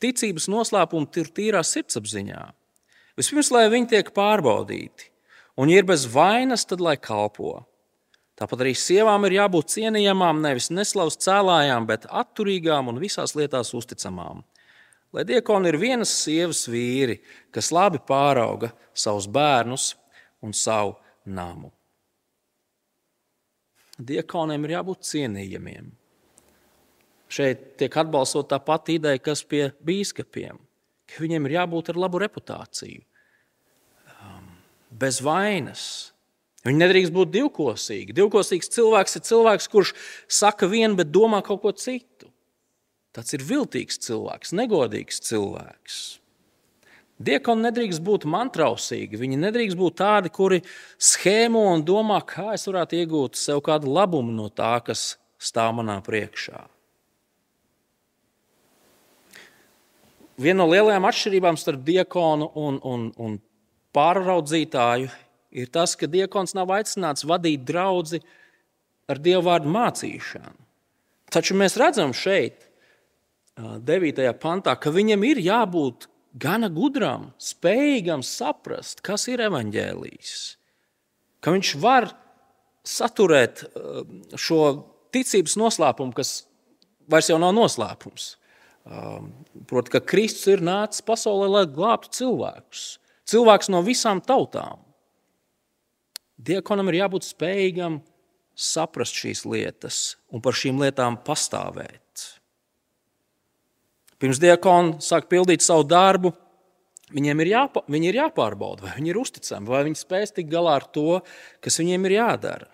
ticības 0.00 0.48
noslēpumu 0.48 1.10
ir 1.20 1.28
tīrā 1.36 1.60
sirdsapziņā. 1.66 2.46
Vispirms, 3.20 3.50
lai 3.52 3.66
viņi 3.74 3.90
tiek 3.90 4.08
pārbaudīti, 4.16 5.10
un, 5.60 5.68
ja 5.68 5.82
ir 5.82 5.88
bez 5.90 6.06
vainas, 6.08 6.64
tad 6.64 6.80
lai 6.80 6.96
kalpo. 6.96 7.58
Tāpat 8.40 8.64
arī 8.64 8.72
sievām 8.78 9.26
ir 9.28 9.36
jābūt 9.36 9.74
cienījamām, 9.74 10.40
nevis 10.40 10.70
neslavas 10.72 11.20
cēlājām, 11.20 11.84
bet 11.90 12.08
atturīgām 12.08 12.88
un 12.88 13.02
visās 13.02 13.36
lietās 13.36 13.74
uzticamām. 13.76 14.40
Lai 15.12 15.26
diekoni 15.28 15.68
ir 15.68 15.76
vienas 15.80 16.12
sievas 16.22 16.64
vīri, 16.72 17.18
kas 17.52 17.68
labi 17.74 18.00
pārauga 18.08 18.72
savus 18.96 19.28
bērnus 19.28 19.92
un 20.40 20.54
savu 20.56 20.94
namu. 21.28 21.68
Diekoniem 24.00 24.64
ir 24.64 24.78
jābūt 24.78 25.04
cienījamiem. 25.06 25.90
Šeit 27.32 27.76
tiek 27.80 27.96
atbalstot 27.96 28.48
tā 28.50 28.58
pati 28.60 28.96
ideja, 28.98 29.20
kas 29.20 29.44
pie 29.44 29.66
biskupiem, 29.84 30.56
ka 31.08 31.20
viņiem 31.22 31.48
ir 31.48 31.58
jābūt 31.60 31.92
ar 31.92 32.00
labu 32.00 32.20
reputāciju, 32.20 33.04
um, 34.16 34.48
bez 34.90 35.20
vainas, 35.24 35.84
Viņi 36.62 36.78
nedrīkst 36.78 37.10
būt 37.14 37.32
divkosīgi. 37.34 38.14
Divkosīgs 38.14 38.70
cilvēks 38.70 39.18
ir 39.18 39.24
cilvēks, 39.26 39.66
kurš 39.70 39.92
saka 40.30 40.68
vienu, 40.70 40.94
bet 41.00 41.10
domā 41.10 41.40
kaut 41.42 41.58
ko 41.64 41.72
citu. 41.74 42.30
Tas 43.12 43.34
ir 43.36 43.44
viltīgs 43.44 44.00
cilvēks, 44.06 44.54
negodīgs 44.56 45.20
cilvēks. 45.28 46.00
Diekoni 47.22 47.68
nedrīkst 47.68 48.02
būt 48.02 48.24
mantrausīgi. 48.26 49.18
Viņi 49.20 49.38
nedrīkst 49.44 49.78
būt 49.78 49.98
tādi, 50.00 50.32
kuri 50.32 50.62
schēmo 50.96 51.66
un 51.74 51.84
domā, 51.86 52.22
kā 52.26 52.54
es 52.56 52.64
varētu 52.66 52.98
iegūt 53.02 53.38
sev 53.38 53.60
kādu 53.64 53.92
labumu 53.92 54.32
no 54.34 54.48
tā, 54.48 54.74
kas 54.86 55.16
stāv 55.42 55.76
manā 55.78 56.00
priekšā. 56.02 56.64
Viena 60.42 60.62
no 60.62 60.70
lielajām 60.72 61.04
atšķirībām 61.06 61.58
starp 61.60 61.84
diekonu 61.86 62.48
un, 62.58 62.80
un, 62.82 63.06
un 63.20 63.36
pāraudzītāju 63.94 65.12
ir 65.52 65.70
tas, 65.70 65.94
ka 66.00 66.08
diekons 66.10 66.56
nav 66.56 66.72
aicināts 66.74 67.26
vadīt 67.28 67.66
draugu 67.68 68.18
ar 69.12 69.20
dievu 69.20 69.44
vārdu 69.46 69.70
mācīšanu. 69.70 70.56
Taču 71.32 71.54
mēs 71.60 71.76
redzam 71.80 72.16
šeit, 72.16 72.71
9. 73.60 74.24
pantā, 74.40 74.74
ka 74.80 74.90
viņam 74.92 75.24
ir 75.28 75.40
jābūt 75.42 76.08
gana 76.40 76.70
gudram, 76.72 77.30
spējīgam 77.40 78.22
saprast, 78.24 79.02
kas 79.04 79.28
ir 79.28 79.42
evaņģēlijs. 79.44 80.36
Ka 81.44 81.52
viņš 81.52 81.72
var 81.82 82.08
saturēt 82.86 83.66
šo 84.40 84.60
ticības 85.12 85.58
noslēpumu, 85.60 86.14
kas 86.16 86.46
vairs 87.10 87.28
jau 87.28 87.38
nav 87.42 87.52
noslēpums. 87.56 88.36
Proti, 89.68 89.92
ka 89.94 90.00
Kristus 90.00 90.48
ir 90.50 90.64
nācis 90.64 91.04
pasaulē, 91.06 91.50
lai 91.50 91.66
glābtu 91.70 92.10
cilvēkus. 92.16 92.86
Cilvēks 93.28 93.70
no 93.70 93.82
visām 93.86 94.22
tautām. 94.24 94.80
Diekonam 96.42 96.88
ir 96.90 97.02
jābūt 97.04 97.28
spējīgam 97.28 98.00
saprast 98.58 99.14
šīs 99.20 99.44
lietas 99.46 100.00
un 100.32 100.42
par 100.42 100.56
šīm 100.58 100.80
lietām 100.82 101.20
pastāvēt. 101.22 102.01
Pirms 104.22 104.38
diakoni 104.38 105.00
sāk 105.02 105.26
pildīt 105.30 105.64
savu 105.64 105.82
darbu, 105.90 106.30
viņiem 107.12 107.42
ir, 107.42 107.50
jāpa, 107.56 107.82
viņi 107.90 108.12
ir 108.12 108.20
jāpārbauda, 108.20 108.86
vai 108.86 108.92
viņi 109.00 109.10
ir 109.10 109.18
uzticami, 109.18 109.70
vai 109.72 109.82
viņi 109.88 109.98
spēs 109.98 110.34
tikt 110.36 110.52
galā 110.52 110.76
ar 110.78 110.86
to, 110.94 111.18
kas 111.64 111.80
viņiem 111.82 112.06
ir 112.06 112.16
jādara. 112.20 112.70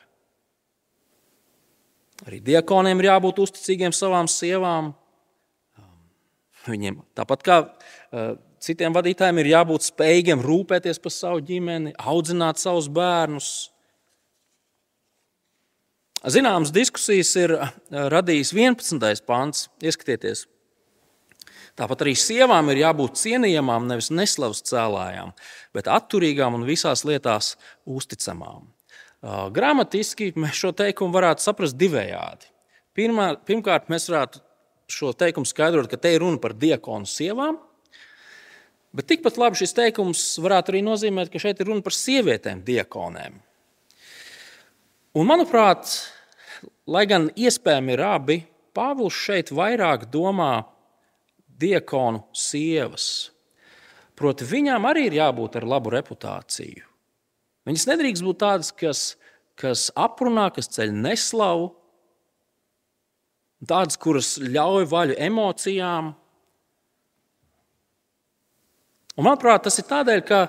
Arī 2.27 2.43
diakoniem 2.45 3.01
ir 3.01 3.09
jābūt 3.13 3.41
uzticīgiem 3.47 3.95
savām 3.95 4.29
sievām. 4.29 4.93
Viņiem 6.69 6.99
tāpat 7.17 7.45
kā 7.47 7.59
uh, 7.65 8.35
citiem 8.61 8.93
vadītājiem 8.93 9.41
ir 9.41 9.53
jābūt 9.55 9.87
spējīgiem 9.87 10.43
rūpēties 10.45 11.01
par 11.01 11.15
savu 11.15 11.43
ģimeni, 11.49 11.95
audzināt 11.97 12.61
savus 12.61 12.91
bērnus. 12.93 13.71
Zināmas 16.27 16.75
diskusijas 16.75 17.31
ir 17.39 17.55
eh, 17.55 17.75
radījis 18.11 18.51
11. 18.57 19.23
pāns. 19.29 19.69
Ieskatieties, 19.79 20.49
tāpat 21.79 22.03
arī 22.05 22.15
sievām 22.19 22.73
ir 22.73 22.83
jābūt 22.83 23.21
cienījamām, 23.21 23.87
nevis 23.91 24.11
neslavas 24.15 24.65
cēlājām, 24.67 25.33
bet 25.77 25.91
atturīgām 25.93 26.59
un 26.59 26.67
visās 26.69 27.05
lietās 27.09 27.55
uzticamām. 27.87 28.67
Gramatiski 29.55 30.33
mēs 30.39 30.59
šo 30.59 30.75
teikumu 30.77 31.15
varētu 31.15 31.47
saprast 31.47 31.79
divējādi. 31.79 32.51
Pirmā, 32.99 33.33
pirmkārt, 33.47 33.89
mēs 33.91 34.11
varētu 34.11 34.43
šo 34.91 35.15
teikumu 35.17 35.47
skaidrot, 35.47 35.89
ka 35.91 35.99
te 36.01 36.15
ir 36.15 36.23
runa 36.23 36.41
par 36.43 36.55
diakonu 36.59 37.07
sievām, 37.07 37.59
Bet 38.93 39.07
tikpat 39.11 39.37
labi 39.37 39.61
šis 39.61 39.75
teikums 39.77 40.21
varētu 40.41 40.73
arī 40.73 40.81
nozīmēt, 40.83 41.29
ka 41.31 41.41
šeit 41.43 41.61
ir 41.61 41.69
runa 41.69 41.85
par 41.85 41.95
sievietēm, 41.95 42.63
diakonēm. 42.65 43.37
Un, 45.19 45.29
manuprāt, 45.29 45.91
lai 46.89 47.05
gan 47.11 47.29
iespējami 47.37 47.95
ir 47.95 48.05
abi, 48.09 48.39
Pāvils 48.79 49.17
šeit 49.17 49.49
vairāk 49.51 50.07
domā 50.13 50.63
diakonu 51.61 52.25
sievas. 52.37 53.31
Proti, 54.19 54.47
viņām 54.49 54.87
arī 54.89 55.07
ir 55.09 55.19
jābūt 55.21 55.59
ar 55.61 55.67
labu 55.69 55.93
reputāciju. 55.95 56.87
Viņas 57.69 57.89
nedrīkst 57.91 58.25
būt 58.25 58.41
tādas, 58.41 58.73
kas, 58.75 59.03
kas 59.59 59.89
aprunā, 59.99 60.49
kas 60.55 60.71
ceļ 60.75 60.95
neslavu, 60.97 61.71
tādas, 63.69 63.99
kuras 64.01 64.37
ļauj 64.43 64.89
vaļu 64.91 65.19
emocijām, 65.29 66.15
Un, 69.19 69.27
manuprāt, 69.27 69.65
tas 69.67 69.81
ir 69.81 69.87
tādēļ, 69.89 70.21
ka 70.23 70.45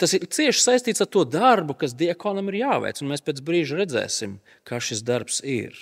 tas 0.00 0.14
ir 0.16 0.24
cieši 0.32 0.62
saistīts 0.62 1.04
ar 1.04 1.10
to 1.12 1.26
darbu, 1.28 1.76
kas 1.76 1.92
diekonam 1.92 2.48
ir 2.48 2.62
jāveic. 2.62 3.02
Mēs 3.04 3.24
pēc 3.24 3.42
brīža 3.44 3.82
redzēsim, 3.82 4.38
kā 4.64 4.80
šis 4.80 5.04
darbs 5.04 5.42
ir. 5.44 5.76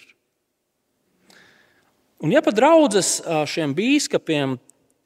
Un, 2.22 2.30
ja 2.30 2.38
pat 2.38 2.54
draudzes 2.54 3.16
šiem 3.50 3.72
biskupiem 3.74 4.54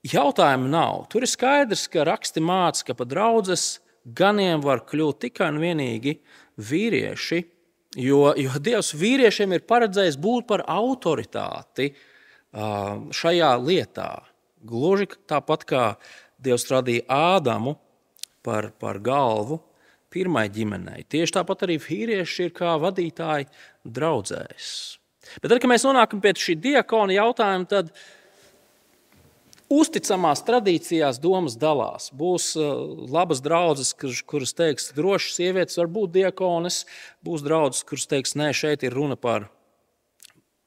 jautājumu 0.04 0.68
nav, 0.68 1.06
tur 1.08 1.24
ir 1.24 1.30
skaidrs, 1.32 1.86
ka 1.88 2.04
raksti 2.04 2.42
māca, 2.44 2.82
ka 2.90 2.96
pat 2.98 3.08
draudzes 3.08 3.78
ganiem 4.04 4.60
var 4.60 4.82
kļūt 4.84 5.22
tikai 5.24 5.48
un 5.54 5.62
vienīgi 5.62 6.18
vīrieši, 6.60 7.38
jo, 8.04 8.20
jo 8.36 8.60
Dievs 8.60 8.92
vīriešiem 9.00 9.56
ir 9.56 9.64
paredzējis 9.64 10.18
būt 10.20 10.46
par 10.50 10.66
autoritāti 10.68 11.88
šajā 12.52 13.50
lietā. 13.64 14.10
Gluži 14.66 15.08
tāpat 15.28 15.64
kā 15.68 15.86
Dievs 16.42 16.68
radīja 16.68 17.06
Ādamu 17.36 17.78
par, 18.44 18.70
par 18.76 19.00
galvu 19.00 19.62
pirmai 20.12 20.46
ģimenei. 20.52 21.08
Tieši 21.08 21.38
tāpat 21.40 21.64
arī 21.64 21.80
vīrieši 21.80 22.50
ir 22.50 22.54
kā 22.56 22.76
vadītāji 22.80 23.48
draudzēs. 23.84 24.70
Bet 25.40 25.50
tad, 25.50 25.58
kad 25.60 25.70
mēs 25.70 25.86
nonākam 25.86 26.22
pie 26.22 26.34
šī 26.40 26.56
diakona 26.62 27.16
jautājuma, 27.16 27.68
tad 27.70 27.90
uzticamās 29.72 30.44
tradīcijās 30.46 31.18
domas 31.22 31.56
dalās. 31.58 32.10
Būs 32.14 32.52
uh, 32.58 32.72
labas 33.10 33.42
draudzes, 33.44 33.92
kuras 34.28 34.54
teiks, 34.56 34.92
droši 34.96 35.34
sievietes 35.34 35.78
var 35.80 35.90
būt 35.92 36.14
diakonis, 36.20 36.84
būs 37.26 37.44
draudzes, 37.46 37.84
kuras 37.88 38.06
teiks, 38.10 38.36
nē, 38.38 38.52
šeit 38.54 38.86
ir 38.86 38.94
runa 38.94 39.18
par 39.18 39.48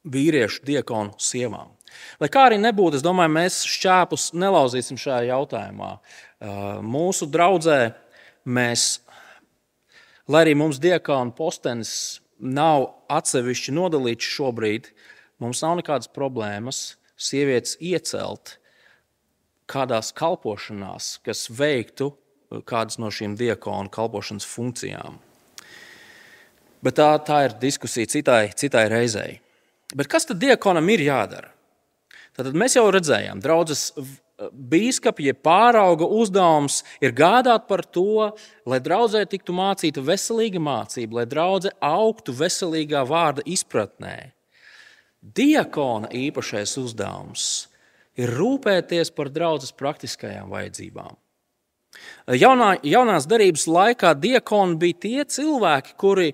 vīriešu 0.10 0.64
diakonu 0.68 1.16
sievām. 1.22 1.76
Lai 2.22 2.30
kā 2.32 2.46
arī 2.48 2.60
nebūtu, 2.62 3.00
es 3.00 3.06
domāju, 3.06 3.34
mēs 3.34 3.64
šķēpus 3.68 4.30
nelauzīsim 4.38 5.00
šajā 5.00 5.32
jautājumā. 5.32 5.96
Uh, 5.96 6.80
mūsu 6.86 7.28
draudzē 7.32 7.80
mēs, 8.48 9.00
lai 10.30 10.46
arī 10.46 10.58
mums 10.60 10.80
diakāna 10.82 11.34
postenis 11.36 12.20
nav 12.40 12.88
atsevišķi 13.12 13.76
nodalīts 13.76 14.32
šobrīd, 14.36 14.90
mums 15.44 15.62
nav 15.64 15.78
nekādas 15.80 16.10
problēmas 16.12 16.96
sievietes 17.20 17.76
iecelt 17.84 18.58
kādās 19.70 20.14
kalpošanās, 20.16 21.20
kas 21.26 21.48
veiktu 21.52 22.14
kādas 22.66 22.98
no 23.02 23.12
šīm 23.14 23.36
diakonu 23.38 23.92
kalpošanas 23.94 24.48
funkcijām. 24.50 25.20
Bet 26.82 26.96
tā, 26.98 27.12
tā 27.28 27.44
ir 27.46 27.58
diskusija 27.60 28.10
citai, 28.10 28.44
citai 28.56 28.88
reizei. 28.90 29.40
Bet 29.94 30.08
kas 30.10 30.26
tad 30.30 30.40
diakonam 30.42 30.88
ir 30.94 31.04
jādara? 31.04 31.52
Tad 32.38 32.56
mēs 32.56 32.78
jau 32.78 32.86
redzējām, 32.94 33.42
draudzes 33.44 33.90
biskupi, 34.52 35.30
ja 35.30 35.36
pārauga 35.36 36.08
uzdevums 36.08 36.82
ir 37.04 37.14
gādāt 37.16 37.68
par 37.70 37.84
to, 37.86 38.32
lai 38.70 38.80
draudzē 38.84 39.26
tiktu 39.30 39.56
mācīta 39.56 40.04
veselīga 40.06 40.62
mācība, 40.64 41.22
lai 41.22 41.26
draudzē 41.30 41.74
augtu 41.84 42.36
veselīgā 42.36 43.04
vārda 43.10 43.46
izpratnē. 43.46 44.32
Diakona 45.20 46.12
īpašais 46.16 46.78
uzdevums 46.80 47.48
ir 48.20 48.32
rūpēties 48.36 49.12
par 49.16 49.32
draudzes 49.32 49.76
praktiskajām 49.76 50.52
vajadzībām. 50.52 51.18
Jaunā, 52.40 52.76
jaunās 52.86 53.26
darbības 53.28 53.66
laikā 53.68 54.14
diakoni 54.16 54.78
bija 54.80 55.00
tie 55.04 55.24
cilvēki, 55.36 55.96
kuri 56.00 56.34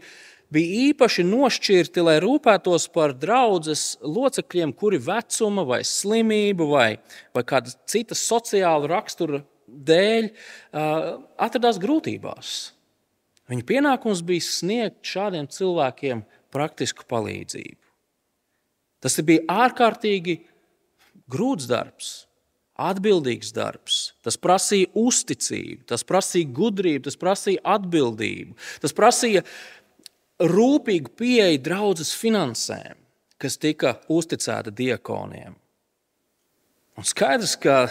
bija 0.55 0.89
īpaši 0.89 1.25
nošķirti, 1.27 2.03
lai 2.05 2.15
rūpētos 2.23 2.87
par 2.95 3.13
draudzes 3.19 3.95
locekļiem, 4.01 4.73
kuri 4.77 5.01
vecuma, 5.03 5.65
vai 5.67 5.81
slimību, 5.87 6.69
vai, 6.71 6.89
vai 7.35 7.43
kāda 7.47 7.75
cita 7.89 8.17
sociāla 8.17 8.89
rakstura 8.91 9.43
dēļ 9.65 10.29
atradās 11.41 11.79
grūtībās. 11.81 12.55
Viņa 13.51 13.65
pienākums 13.67 14.23
bija 14.25 14.45
sniegt 14.45 15.03
šādiem 15.05 15.49
cilvēkiem 15.51 16.23
praktisku 16.53 17.05
palīdzību. 17.09 17.81
Tas 19.03 19.19
bija 19.21 19.43
ārkārtīgi 19.67 20.39
grūts 21.29 21.67
darbs, 21.69 22.13
atbildīgs 22.81 23.51
darbs. 23.55 23.99
Tas 24.25 24.39
prasīja 24.41 24.89
uzticību, 24.97 25.83
tas 25.91 26.05
prasīja 26.07 26.49
gudrību, 26.57 27.05
tas 27.07 27.19
prasīja 27.21 27.61
atbildību, 27.75 28.57
tas 28.81 28.95
prasīja 28.97 29.45
rūpīgu 30.41 31.13
pieeju 31.15 31.61
draudzes 31.63 32.13
finansēm, 32.19 32.97
kas 33.39 33.57
tika 33.61 33.95
uzticēta 34.11 34.73
diekoniem. 34.75 35.55
Un 36.95 37.07
skaidrs, 37.07 37.55
ka 37.59 37.85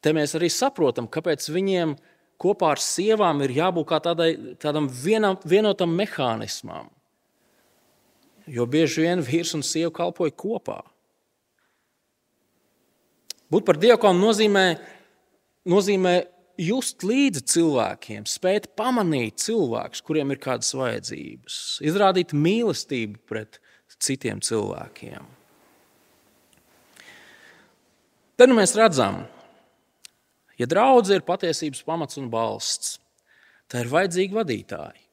te 0.00 0.12
mēs 0.16 0.34
arī 0.36 0.48
saprotam, 0.52 1.08
kāpēc 1.08 1.50
viņiem 1.52 1.96
kopā 2.40 2.72
ar 2.74 2.80
sievām 2.80 3.42
ir 3.44 3.52
jābūt 3.58 3.92
tādai, 4.06 4.30
tādam 4.60 4.88
vienam, 4.88 5.36
vienotam 5.44 5.92
mehānismam. 5.96 6.88
Jo 8.50 8.64
bieži 8.66 9.04
vien 9.04 9.20
vīrs 9.22 9.52
un 9.54 9.62
sieva 9.62 9.92
kalpoja 9.94 10.32
kopā. 10.32 10.80
Būt 13.50 13.66
par 13.66 13.78
dievkonu 13.82 14.22
nozīmē, 14.22 14.64
nozīmē 15.68 16.14
just 16.60 17.04
līdzi 17.06 17.42
cilvēkiem, 17.54 18.28
spēt 18.28 18.70
pamanīt 18.78 19.40
cilvēkus, 19.40 20.04
kuriem 20.06 20.34
ir 20.34 20.40
kādas 20.42 20.74
vajadzības, 20.76 21.58
izrādīt 21.88 22.36
mīlestību 22.36 23.20
pret 23.30 23.60
citiem 24.00 24.42
cilvēkiem. 24.44 25.28
Tad 28.40 28.48
nu 28.48 28.56
mēs 28.56 28.72
redzam, 28.78 29.24
Ja 30.60 30.66
draudzene 30.68 31.22
ir 31.22 31.24
patiesības 31.24 31.80
pamats 31.88 32.18
un 32.20 32.26
balsts, 32.28 32.98
tad 33.70 33.86
ir 33.86 33.92
vajadzīgi 33.94 34.36
vadītāji. 34.36 35.06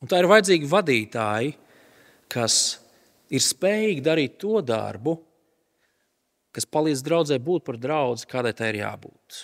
Un 0.00 0.08
tā 0.08 0.22
ir 0.22 0.28
vajadzīgi 0.30 0.70
vadītāji, 0.70 1.50
kas 2.32 2.56
ir 3.28 3.44
spējīgi 3.44 4.04
darīt 4.06 4.38
to 4.40 4.62
darbu, 4.64 5.18
kas 6.56 6.68
palīdz 6.72 7.04
draudzē 7.04 7.36
būt 7.44 7.66
par 7.66 7.76
draugu, 7.80 8.24
kādai 8.30 8.54
tai 8.56 8.72
ir 8.72 8.80
jābūt. 8.80 9.42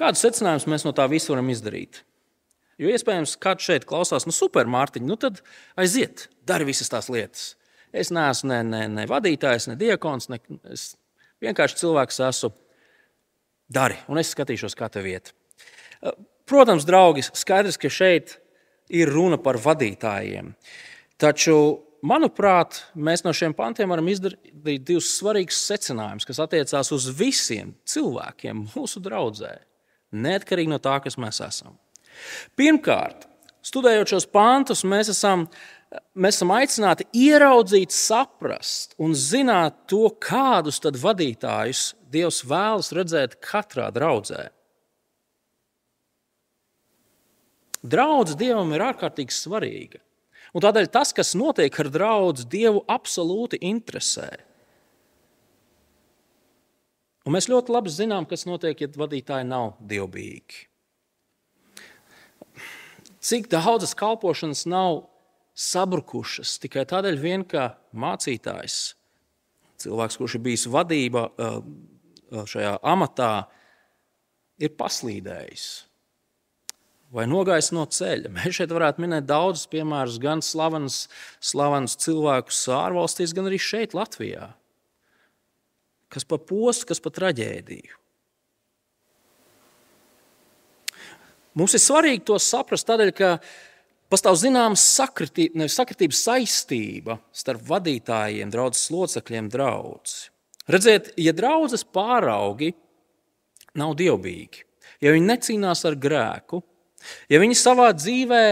Kādus 0.00 0.22
secinājumus 0.24 0.68
mēs 0.70 0.86
no 0.86 0.94
tā 0.96 1.08
visa 1.10 1.32
varam 1.32 1.50
izdarīt? 1.52 2.02
Jo 2.78 2.92
iespējams, 2.94 3.34
kāds 3.42 3.66
šeit 3.66 3.88
klausās, 3.88 4.26
nu, 4.28 4.34
super, 4.34 4.68
Mārtiņ, 4.70 5.06
nu 5.08 5.16
tad 5.18 5.42
aiziet, 5.78 6.28
dari 6.46 6.68
visas 6.68 6.92
tās 6.92 7.10
lietas. 7.10 7.50
Es 7.92 8.12
neesmu 8.14 8.52
ne, 8.52 8.62
ne, 8.68 8.82
ne 8.92 9.06
vadītājs, 9.10 9.66
ne 9.70 9.74
diakons, 9.80 10.28
ne, 10.30 10.38
es 10.70 10.92
Vienkārši 11.44 11.78
cilvēks 11.82 12.20
esmu. 12.26 12.50
Dari, 13.68 13.98
un 14.08 14.18
es 14.20 14.32
skatīšos, 14.32 14.74
kā 14.78 14.88
tev 14.90 15.06
iet. 15.10 15.34
Protams, 16.48 16.86
draugi, 16.88 17.26
skaidrs, 17.26 17.76
ka 17.80 17.90
šeit 17.92 18.38
ir 18.88 19.10
runa 19.12 19.36
par 19.42 19.58
vadītājiem. 19.60 20.54
Taču, 21.20 21.58
manuprāt, 22.06 22.82
mēs 22.94 23.24
no 23.26 23.32
šiem 23.34 23.54
pantiem 23.56 23.90
varam 23.90 24.08
izdarīt 24.10 24.84
divus 24.86 25.10
svarīgus 25.18 25.60
secinājumus, 25.70 26.26
kas 26.28 26.42
attiecās 26.44 26.92
uz 26.94 27.08
visiem 27.18 27.74
cilvēkiem 27.88 28.66
mūsu 28.74 29.02
draudzē, 29.04 29.54
neatkarīgi 30.14 30.72
no 30.72 30.80
tā, 30.82 30.98
kas 31.04 31.18
mēs 31.20 31.42
esam. 31.44 31.78
Pirmkārt, 32.58 33.26
studējot 33.66 34.14
šos 34.14 34.28
pantus, 34.32 34.86
mēs 34.88 35.12
esam 35.14 35.46
mēs 36.18 36.36
esam 36.36 36.52
aicināti 36.52 37.06
ieraudzīt, 37.16 37.94
saprast 37.94 38.94
un 39.00 39.14
zināt 39.16 39.86
to, 39.88 40.04
kādus 40.20 40.82
tad 40.84 40.98
vadītājus 41.00 41.94
Dievs 42.08 42.42
vēlas 42.48 42.92
redzēt 42.96 43.36
katrā 43.44 43.90
draudzē. 43.92 44.48
Draudz 47.84 48.34
Dievam 48.38 48.72
ir 48.74 48.84
ārkārtīgi 48.88 49.34
svarīga. 49.34 50.00
Un 50.58 50.64
tādēļ 50.64 50.88
tas, 50.90 51.12
kas 51.14 51.36
notiek 51.38 51.76
ar 51.78 51.86
draugu, 51.94 52.42
Dievu 52.50 52.80
absolūti 52.90 53.60
interesē. 53.62 54.26
Un 57.22 57.36
mēs 57.36 57.46
ļoti 57.46 57.70
labi 57.70 57.92
zinām, 57.94 58.26
kas 58.26 58.42
notiek, 58.48 58.80
ja 58.82 58.88
vadītāji 58.90 59.46
nav 59.46 59.76
dievbijīgi. 59.86 60.64
Cik 63.22 63.46
daudzas 63.54 63.94
kalpošanas 63.98 64.64
nav 64.66 65.04
sabrukušas 65.54 66.56
tikai 66.64 66.82
tādēļ, 66.90 67.22
vien, 67.22 67.46
ka 67.46 67.76
mācītājs, 67.94 68.80
cilvēks, 69.78 70.18
kurš 70.18 70.40
ir 70.40 70.46
bijis 70.48 70.66
vadībā 70.74 71.28
šajā 72.50 72.80
amatā, 72.82 73.32
ir 74.58 74.74
paslīdējis 74.74 75.68
vai 77.14 77.26
nogājis 77.28 77.70
no 77.76 77.84
ceļa. 77.88 78.32
Mēs 78.36 78.58
šeit 78.60 78.72
varētu 78.74 79.04
minēt 79.04 79.28
daudzus 79.28 79.68
piemērus, 79.72 80.18
gan 80.22 80.42
slavenus, 80.44 81.06
slavenus 81.40 81.96
cilvēkus 82.04 82.64
ārvalstīs, 82.74 83.34
gan 83.36 83.48
arī 83.50 83.60
šeit, 83.62 83.96
Latvijā. 83.96 84.52
Kas 86.12 86.24
par 86.24 86.40
postu, 86.48 86.88
kas 86.88 87.02
par 87.04 87.12
traģēdiju. 87.16 87.96
Mums 91.58 91.74
ir 91.74 91.82
svarīgi 91.82 92.22
to 92.28 92.36
saprast, 92.38 92.86
tādēļ, 92.86 93.10
ka 93.18 93.30
pastāv 94.12 94.36
zināma 94.38 94.78
sakritība, 94.78 95.66
sakritības 95.72 96.20
saistība 96.28 97.18
starp 97.34 97.64
vadītājiem, 97.68 98.52
draudzes 98.52 98.92
locekļiem, 98.94 99.48
draugs. 99.52 100.28
Redziet, 100.70 101.10
ja 101.18 101.32
draudzes 101.34 101.82
pāraugi 101.82 102.70
nav 103.80 103.96
dievbijīgi, 103.98 104.64
ja 105.04 105.14
viņi 105.16 105.30
necīnās 105.32 105.84
ar 105.88 105.96
grēku, 105.98 106.62
ja 107.30 107.40
viņi 107.42 107.56
savā 107.58 107.90
dzīvē 107.96 108.42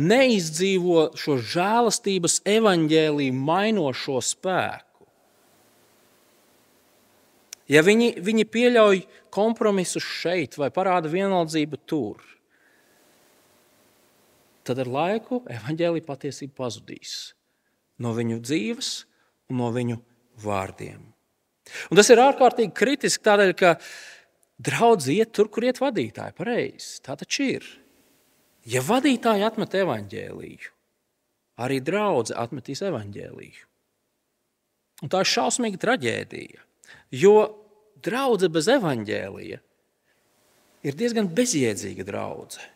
neizdzīvo 0.00 1.06
šo 1.18 1.38
žēlastības 1.54 2.40
evaņģēlīju 2.54 3.36
mainošo 3.38 4.20
spēku, 4.24 5.08
ja 7.70 7.84
viņi, 7.86 8.14
viņi 8.24 8.48
pieļauj 8.56 9.04
kompromisus 9.34 10.04
šeit 10.04 10.58
vai 10.60 10.70
parāda 10.74 11.10
vienaldzību 11.12 11.80
tur, 11.88 12.20
tad 14.64 14.80
ar 14.80 14.90
laiku 14.90 15.42
evaņģēlīja 15.52 16.08
patiesība 16.08 16.64
pazudīs 16.64 17.34
no 18.00 18.14
viņu 18.16 18.40
dzīves 18.42 18.94
un 19.50 19.60
no 19.60 19.70
viņu 19.74 20.00
vārdiem. 20.42 21.00
Un 21.90 21.98
tas 21.98 22.10
ir 22.12 22.20
ārkārtīgi 22.20 22.74
kritiski 22.76 23.24
tādēļ, 23.24 23.52
ka 23.56 23.74
draudz 24.64 25.08
iet 25.12 25.32
tur, 25.36 25.48
kur 25.52 25.66
iet 25.66 25.80
vadītāji. 25.82 26.36
Pareizi, 26.36 26.98
tā 27.04 27.16
taču 27.20 27.46
ir. 27.56 27.68
Ja 28.64 28.80
vadītāji 28.80 29.44
atmet 29.44 29.74
evaņģēlīju, 29.76 30.70
arī 31.60 31.80
draudzene 31.84 32.40
atmetīs 32.40 32.80
evaņģēlīju. 32.88 33.66
Un 35.04 35.10
tā 35.12 35.20
ir 35.20 35.28
šausmīga 35.28 35.80
traģēdija, 35.82 36.62
jo 37.12 37.34
draudzene 38.04 38.54
bez 38.54 38.70
evaņģēlija 38.72 39.58
ir 40.84 40.96
diezgan 40.96 41.28
bezjēdzīga 41.36 42.06
draudzene. 42.08 42.70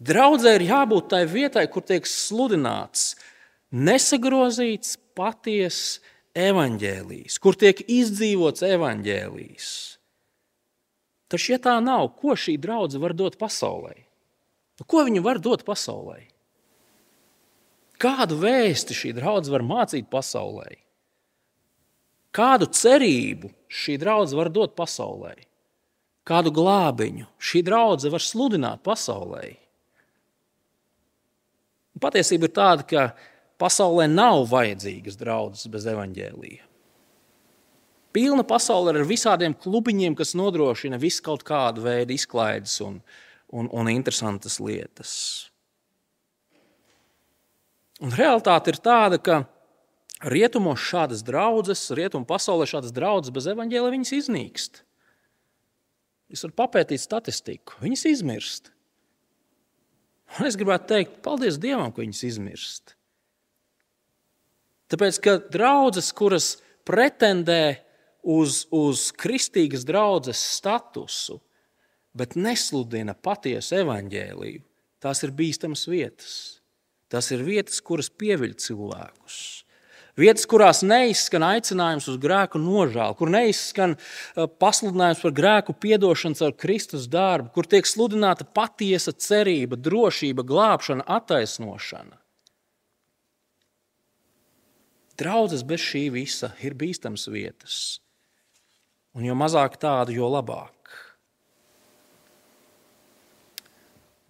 Draudzē 0.00 0.54
ir 0.56 0.64
jābūt 0.64 1.10
tai 1.12 1.26
vietai, 1.28 1.66
kur 1.68 1.84
tiek 1.84 2.06
sludināts 2.08 3.14
nesagrozīts, 3.70 4.96
patiess 5.16 5.98
evaņģēlijs, 6.36 7.36
kur 7.42 7.58
tiek 7.60 7.82
izdzīvots 7.84 8.64
evaņģēlijs. 8.64 9.66
Taču, 11.30 11.52
ja 11.52 11.60
tā 11.62 11.76
nav, 11.84 12.08
ko 12.16 12.32
šī 12.34 12.56
draudzene 12.60 13.04
var 13.04 13.14
dot 13.14 13.36
pasaulē? 13.40 14.09
Nu, 14.80 14.86
ko 14.88 15.04
viņa 15.04 15.22
var 15.24 15.40
dot 15.44 15.66
pasaulē? 15.68 16.22
Kādu 18.00 18.38
vēsti 18.40 18.96
šī 18.96 19.12
draudzene 19.18 19.58
var 19.58 19.66
mācīt 19.66 20.08
pasaulē? 20.08 20.78
Kādu 22.32 22.70
cerību 22.72 23.50
šī 23.68 23.98
draudzene 24.00 24.40
var 24.40 24.50
dot 24.54 24.72
pasaulē? 24.78 25.34
Kādu 26.24 26.52
glābiņu 26.54 27.26
šī 27.36 27.60
draudzene 27.66 28.14
var 28.14 28.24
sludināt 28.24 28.80
pasaulē? 28.86 29.50
Patiesība 32.00 32.48
ir 32.48 32.56
tāda, 32.56 32.86
ka 32.88 33.02
pasaulē 33.60 34.06
nav 34.08 34.46
vajadzīgas 34.48 35.18
draudzes 35.20 35.68
bez 35.68 35.84
evaņģēlīja. 35.90 36.64
Pilna 38.16 38.42
pasaule 38.42 38.94
ar 38.94 39.04
visādiem 39.06 39.52
klubiņiem, 39.54 40.16
kas 40.18 40.32
nodrošina 40.38 40.98
visu 40.98 41.22
kaut 41.26 41.44
kādu 41.46 41.84
veidu 41.84 42.16
izklaides 42.16 42.78
un, 42.82 42.96
un, 43.52 43.68
un 43.72 43.90
interesantas 43.90 44.58
lietas. 44.62 45.12
Un 48.00 48.14
realitāte 48.16 48.72
ir 48.72 48.78
tāda, 48.80 49.18
ka 49.20 49.42
rietumos 50.32 50.80
šādas 50.80 51.24
draudzes, 51.26 51.88
rietumu 51.96 52.28
pasaulē 52.28 52.68
šādas 52.68 52.94
draudzes 52.96 53.34
bez 53.34 53.48
evaņģēlīja 53.52 53.96
viņas 53.96 54.14
iznīkst. 54.20 54.82
Jūs 56.30 56.46
varat 56.46 56.58
papētīt 56.60 57.02
statistiku, 57.02 57.76
viņas 57.82 58.06
izmirst. 58.12 58.70
Un 60.38 60.46
es 60.46 60.56
gribētu 60.56 60.92
teikt, 60.92 61.20
paldies 61.24 61.58
Dievam, 61.58 61.90
ka 61.90 62.04
viņas 62.04 62.22
izmirst. 62.28 62.94
Tāpēc, 64.90 65.18
ka 65.22 65.36
draudzes, 65.50 66.10
kuras 66.14 66.52
pretendē 66.86 67.80
uz, 68.22 68.64
uz 68.74 69.10
kristīgas 69.18 69.84
draudzes 69.86 70.40
statusu, 70.56 71.40
bet 72.16 72.36
nesludina 72.38 73.14
patiesu 73.14 73.80
evaņģēliju, 73.84 74.62
tās 75.02 75.24
ir 75.26 75.34
bīstamas 75.36 75.86
vietas. 75.90 76.36
Tas 77.10 77.32
ir 77.34 77.42
vietas, 77.42 77.80
kuras 77.82 78.10
pieviļ 78.10 78.54
cilvēkus. 78.62 79.40
Vietas, 80.18 80.44
kurās 80.50 80.82
neizskan 80.84 81.44
aicinājums 81.46 82.08
uz 82.10 82.18
grēku 82.20 82.58
nožēlu, 82.60 83.16
kur 83.18 83.30
neizskan 83.32 83.94
uh, 83.96 84.46
pasludinājums 84.60 85.22
par 85.22 85.34
grēku 85.34 85.74
piedošanu 85.80 86.38
caur 86.38 86.54
Kristus 86.58 87.06
darbu, 87.10 87.52
kur 87.54 87.68
tiek 87.70 87.86
sludināta 87.88 88.44
patiesa 88.44 89.14
cerība, 89.14 89.78
drošība, 89.80 90.44
glābšana, 90.46 91.06
attaisnošana. 91.06 92.18
Draudzes 95.20 95.62
bez 95.68 95.82
šī 95.84 96.06
visa 96.14 96.54
ir 96.64 96.74
bīstams 96.80 97.26
vietas. 97.30 98.00
Un 99.16 99.26
jo 99.26 99.34
mazāk 99.36 99.76
tādu, 99.80 100.14
jo 100.16 100.28
labāk. 100.32 100.79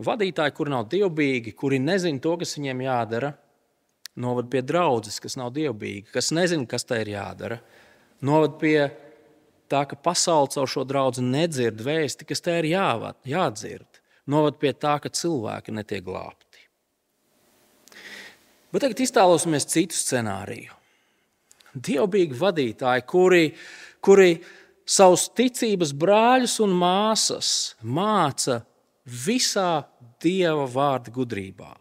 Vadītāji, 0.01 0.55
kur 0.57 0.71
nav 0.73 0.89
dievbijīgi, 0.93 1.53
kuri 1.57 1.81
nezina 1.83 2.23
to, 2.25 2.39
kas 2.41 2.57
viņiem 2.57 2.81
jādara, 2.87 3.35
novad 4.21 4.49
pie 4.53 4.63
draudzes, 4.65 5.21
kas 5.21 5.37
nav 5.37 5.53
dievbijīga, 5.57 6.15
kas 6.15 6.31
nezina, 6.37 6.65
kas 6.69 6.87
tai 6.89 7.03
ir 7.05 7.13
jādara. 7.15 7.61
Novad 8.25 8.57
pie 8.61 8.77
tā, 9.71 9.85
ka 9.89 9.97
pasaule 9.97 10.51
caur 10.53 10.69
šo 10.69 10.85
draugu 10.89 11.25
nedzird 11.25 11.81
vēsti, 11.85 12.27
kas 12.29 12.45
tai 12.45 12.61
ir 12.63 12.71
jāvad, 12.73 13.21
jādzird. 13.29 14.01
Novad 14.31 14.61
pie 14.63 14.73
tā, 14.77 14.97
ka 15.03 15.13
cilvēki 15.13 15.75
netiek 15.75 16.05
glābti. 16.07 16.65
Bet 18.71 18.85
tagad 18.85 19.03
iztēlosimies 19.03 19.67
citu 19.67 19.99
scenāriju. 19.99 20.77
Dievbijīgi 21.75 22.39
vadītāji, 22.39 23.07
kuri, 23.11 23.45
kuri 24.03 24.33
savus 24.87 25.29
ticības 25.35 25.93
brāļus 25.95 26.57
un 26.65 26.75
māsas 26.79 27.51
māca 27.83 28.61
visā 29.05 29.85
Dieva 30.21 30.67
vārda 30.69 31.13
gudrībā. 31.15 31.73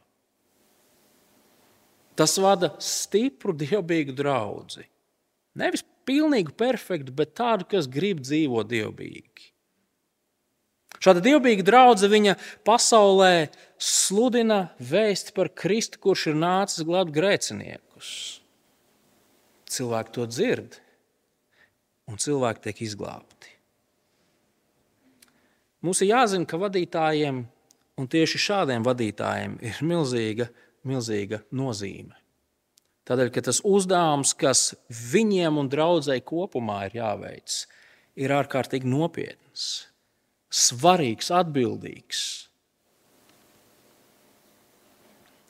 Tas 2.20 2.36
vada 2.40 2.74
stipru, 2.84 3.54
dievbijīgu 3.56 4.16
draugu. 4.16 4.84
Nevis 5.60 5.86
pilnīgi 6.08 6.56
perfektu, 6.56 7.14
bet 7.16 7.36
tādu, 7.38 7.68
kas 7.70 7.88
grib 7.92 8.20
dzīvot 8.26 8.68
dievbijīgi. 8.68 9.50
Šāda 11.00 11.24
dievbijīga 11.24 11.64
draudzene 11.64 12.36
pasaulē 12.68 13.48
sludina 13.80 14.66
vēsti 14.84 15.32
par 15.36 15.48
Kristu, 15.56 16.02
kurš 16.04 16.26
ir 16.34 16.40
nācis 16.40 16.84
glābt 16.88 17.14
grēciniekus. 17.16 18.10
Cilvēki 19.70 20.16
to 20.18 20.26
dzird, 20.28 20.76
un 22.10 22.20
cilvēki 22.20 22.66
tiek 22.68 22.82
izglābti. 22.84 23.39
Mums 25.80 26.02
ir 26.04 26.12
jāzina, 26.12 26.48
ka 26.48 26.58
vadītājiem, 26.60 27.44
un 28.00 28.08
tieši 28.12 28.42
šādiem 28.44 28.84
vadītājiem, 28.84 29.60
ir 29.64 29.78
milzīga, 29.88 30.50
milzīga 30.88 31.40
nozīme. 31.56 32.18
Tādēļ, 33.08 33.32
ka 33.34 33.44
tas 33.48 33.62
uzdevums, 33.66 34.36
kas 34.38 34.74
viņiem 34.92 35.58
un 35.62 35.70
draudzēji 35.72 36.26
kopumā 36.28 36.82
ir 36.90 37.00
jāveic, 37.00 37.56
ir 38.20 38.36
ārkārtīgi 38.36 38.92
nopietns, 38.92 39.70
svarīgs, 40.52 41.32
atbildīgs. 41.40 42.26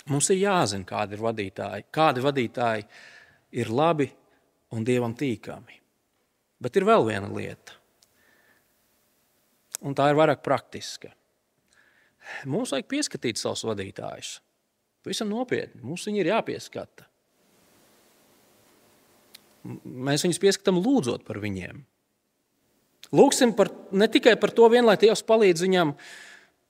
Mums 0.09 0.29
ir 0.33 0.39
jāzina, 0.43 0.85
kādi 0.89 1.17
ir 1.17 1.25
vadītāji, 1.25 1.89
kādi 1.93 2.23
vadītāji 2.25 2.87
ir 3.61 3.73
labi 3.73 4.07
un 4.77 4.85
dievam 4.85 5.17
tīkami. 5.17 5.81
Bet 6.61 6.77
ir 6.77 6.85
vēl 6.85 7.05
viena 7.09 7.33
lieta 7.33 7.78
un 9.85 9.95
tā 9.97 10.09
ir 10.11 10.19
vairāk 10.19 10.43
praktiska. 10.45 11.11
Mums 12.49 12.73
vajag 12.73 12.89
pieskatīt 12.91 13.39
savus 13.39 13.63
vadītājus. 13.67 14.37
Pavisam 15.03 15.31
nopietni. 15.31 15.81
Mums 15.85 16.05
viņi 16.07 16.21
ir 16.21 16.31
jāpieskata. 16.33 17.07
Mēs 19.83 20.25
viņus 20.25 20.41
pieskatām 20.41 20.79
lūdzot 20.83 21.25
par 21.27 21.39
viņiem. 21.41 21.81
Lūksim 23.15 23.55
par, 23.57 23.71
ne 23.95 24.07
tikai 24.11 24.35
par 24.39 24.53
to, 24.53 24.67
vien, 24.69 24.85
lai 24.85 24.99
Dievs 25.01 25.23
palīdz 25.25 25.63
viņam 25.65 25.95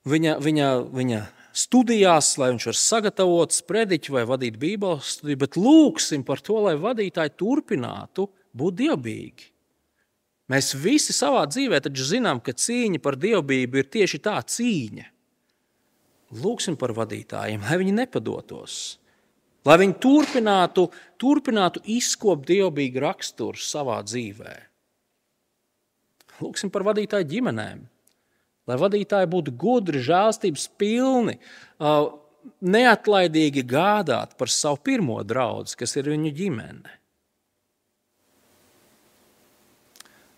viņa, 0.07 0.37
viņa, 0.43 0.67
viņa 0.95 1.19
studijās, 1.59 2.31
lai 2.39 2.51
viņš 2.53 2.67
var 2.69 2.77
sagatavot 2.79 3.55
sprediķu 3.55 4.15
vai 4.15 4.25
vadīt 4.29 4.59
Bībeles 4.61 5.15
studiju, 5.17 5.41
bet 5.43 5.57
lūksim 5.59 6.23
par 6.27 6.41
to, 6.45 6.61
lai 6.63 6.77
vadītāji 6.79 7.35
turpinātu 7.39 8.29
būt 8.55 8.79
dievbijīgi. 8.79 9.49
Mēs 10.49 10.73
visi 10.73 11.13
savā 11.13 11.43
dzīvē 11.45 11.81
zinām, 11.93 12.39
ka 12.41 12.55
cīņa 12.57 12.99
par 13.03 13.17
dievbijību 13.21 13.77
ir 13.77 13.89
tieši 13.93 14.19
tā 14.25 14.39
cīņa. 14.41 15.05
Lūksim 16.41 16.77
par 16.77 16.93
vadītājiem, 16.97 17.61
lai 17.65 17.77
viņi 17.81 17.93
nepadotos, 17.97 18.99
lai 19.65 19.77
viņi 19.81 19.95
turpinātu, 20.01 20.87
turpinātu 21.17 21.81
izkopt 21.85 22.47
dievbijīgu 22.49 23.01
raksturu 23.01 23.57
savā 23.57 23.97
dzīvē. 24.05 24.55
Lūksim 26.39 26.69
par 26.73 26.85
vadītāju 26.87 27.27
ģimenēm, 27.33 27.81
lai 28.69 28.77
vadītāji 28.79 29.29
būtu 29.29 29.53
gudri, 29.57 30.01
žēlstības 30.05 30.69
pilni, 30.79 31.37
neatlaidīgi 32.61 33.65
gādāt 33.67 34.37
par 34.37 34.53
savu 34.53 34.79
pirmo 34.85 35.19
draugu, 35.25 35.73
kas 35.81 35.97
ir 35.99 36.09
viņu 36.13 36.33
ģimene. 36.37 36.98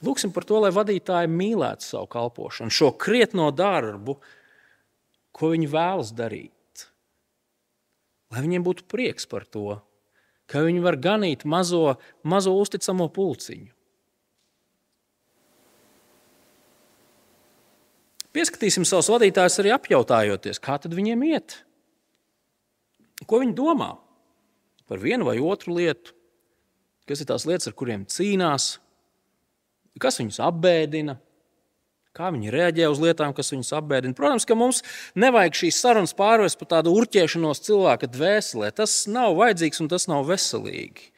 Lūksim 0.01 0.31
par 0.33 0.47
to, 0.49 0.57
lai 0.63 0.71
vadītāji 0.73 1.29
mīlētu 1.29 1.85
savu 1.85 2.09
kalpošanu, 2.09 2.73
šo 2.73 2.89
krietno 2.97 3.51
darbu, 3.53 4.17
ko 5.35 5.51
viņi 5.53 5.69
vēlas 5.69 6.09
darīt. 6.17 6.87
Lai 8.31 8.41
viņiem 8.41 8.65
būtu 8.65 8.87
prieks 8.89 9.27
par 9.29 9.45
to, 9.45 9.77
ka 10.49 10.63
viņi 10.65 10.81
var 10.83 10.97
ganīt 10.99 11.45
mazo, 11.45 11.99
mazo 12.23 12.55
uzticamo 12.57 13.11
pulciņu. 13.13 13.69
Pieskatīsim 18.31 18.85
savus 18.87 19.09
vadītājus 19.11 19.59
arī 19.59 19.73
apjautājoties, 19.75 20.59
kā 20.63 20.77
tad 20.79 20.95
viņiem 20.95 21.23
iet. 21.27 21.57
Ko 23.27 23.41
viņi 23.41 23.57
domā 23.57 23.91
par 24.87 25.01
vienu 25.03 25.27
vai 25.27 25.35
otru 25.43 25.75
lietu, 25.75 26.15
kas 27.07 27.21
ir 27.21 27.27
tās 27.27 27.45
lietas, 27.47 27.67
ar 27.67 27.75
kuriem 27.75 28.05
cīnās, 28.07 28.77
kas 29.99 30.19
viņus 30.21 30.39
apbēdina, 30.45 31.17
kā 32.15 32.29
viņi 32.33 32.51
reaģē 32.53 32.89
uz 32.91 32.99
lietām, 33.01 33.33
kas 33.35 33.51
viņus 33.53 33.73
apbēdina. 33.79 34.15
Protams, 34.17 34.45
ka 34.47 34.57
mums 34.59 34.81
nevajag 35.19 35.57
šīs 35.61 35.79
sarunas 35.83 36.15
pārvest 36.17 36.59
par 36.59 36.71
tādu 36.77 36.93
urķēšanos 36.99 37.63
cilvēka 37.67 38.11
dvēselē. 38.11 38.71
Tas 38.75 39.03
nav 39.11 39.35
vajadzīgs 39.39 39.83
un 39.83 39.91
tas 39.91 40.07
nav 40.11 40.27
veselīgi. 40.29 41.11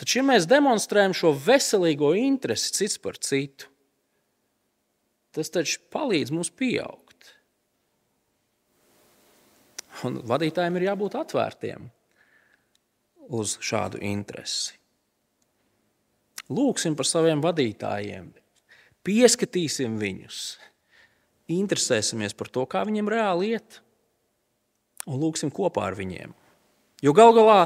Taču, 0.00 0.18
ja 0.20 0.26
mēs 0.26 0.48
demonstrējam 0.50 1.14
šo 1.16 1.32
veselīgo 1.38 2.12
interesi 2.18 2.74
cits 2.76 3.00
par 3.00 3.16
citu, 3.22 3.70
tas 5.34 5.50
taču 5.54 5.80
palīdz 5.94 6.34
mums 6.34 6.52
pieaugt. 6.54 7.30
Un 10.04 10.20
vadītājiem 10.26 10.76
ir 10.78 10.88
jābūt 10.90 11.16
atvērtiem 11.18 11.88
uz 13.34 13.56
šādu 13.64 14.02
interesi. 14.04 14.74
Lūksim 16.52 16.92
par 16.92 17.08
saviem 17.08 17.40
vadītājiem, 17.40 18.26
pieskatīsim 19.04 19.96
viņus, 19.96 20.40
interesēsimies 21.48 22.36
par 22.36 22.50
to, 22.52 22.66
kā 22.68 22.82
viņiem 22.84 23.08
reāli 23.08 23.54
iet, 23.54 23.78
un 25.08 25.22
lūksim 25.22 25.52
kopā 25.54 25.86
ar 25.88 25.96
viņiem. 25.96 26.34
Jo 27.04 27.14
gal 27.16 27.32
galā 27.36 27.60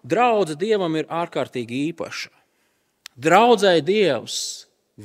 draudzene 0.00 0.60
Dievam 0.60 0.96
ir 0.96 1.08
ārkārtīgi 1.12 1.82
īpaša. 1.90 2.32
Draudzēji 3.20 3.84
Dievs 3.84 4.36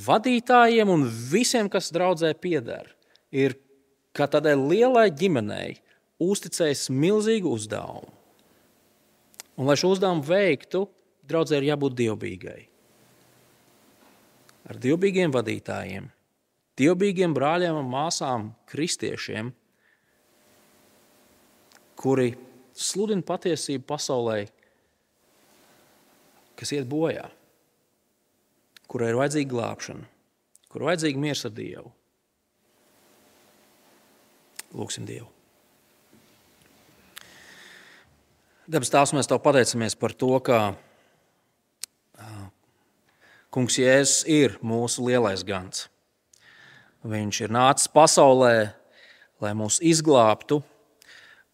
vadītājiem 0.05 0.91
un 0.91 1.03
visiem, 1.31 1.67
kas 1.71 1.91
draudzē 1.95 2.31
pieder, 2.39 2.87
ir 3.31 3.57
kā 4.15 4.27
tādai 4.31 4.53
lielai 4.55 5.09
ģimenei 5.11 5.81
uzticējis 6.23 6.87
milzīgu 6.95 7.51
uzdevumu. 7.51 8.07
Un, 9.55 9.67
lai 9.67 9.75
šo 9.79 9.91
uzdevumu 9.95 10.23
veiktu, 10.27 10.85
draudzē 11.27 11.59
ir 11.59 11.69
jābūt 11.73 11.99
dievbijīgai 11.99 12.61
ar 14.65 14.79
dievbijīgiem 14.81 15.33
vadītājiem, 15.33 16.09
dievbijīgiem 16.79 17.35
brāļiem 17.35 17.77
un 17.79 17.89
māsām, 17.91 18.49
kristiešiem, 18.69 19.51
kuri 21.99 22.33
sludina 22.75 23.25
patiesību 23.25 23.85
pasaulē, 23.87 24.39
kas 26.59 26.73
iet 26.75 26.87
bojā, 26.89 27.27
kurai 28.91 29.11
ir 29.11 29.19
vajadzīga 29.19 29.51
glābšana, 29.51 30.09
kur 30.71 30.83
ir 30.83 30.89
vajadzīga 30.91 31.21
miers 31.21 31.45
ar 31.47 31.55
Dievu. 31.55 31.93
Lūksim 34.75 35.07
Dievu. 35.07 35.29
Dabas 38.65 38.89
tās 38.89 39.13
mēs 39.13 39.29
tev 39.29 39.43
pateicamies 39.45 39.93
par 39.99 40.15
to, 40.17 40.31
ka 40.41 40.73
Kungs 43.55 43.77
Jēzus 43.79 44.25
ir 44.27 44.57
mūsu 44.59 45.05
lielais 45.07 45.39
gans. 45.47 45.85
Viņš 47.07 47.37
ir 47.45 47.53
nācis 47.55 47.87
pasaulē, 47.87 48.73
lai 49.39 49.51
mūs 49.55 49.77
izglābtu, 49.79 50.57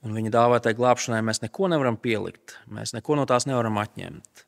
un 0.02 0.16
viņa 0.18 0.32
dāvātai 0.34 0.74
glābšanai 0.80 1.20
mēs 1.28 1.44
neko 1.44 1.70
nevaram 1.70 2.00
pielikt. 2.02 2.56
Mēs 2.74 2.96
neko 2.98 3.20
no 3.20 3.28
tās 3.30 3.46
nevaram 3.46 3.78
atņemt. 3.84 4.46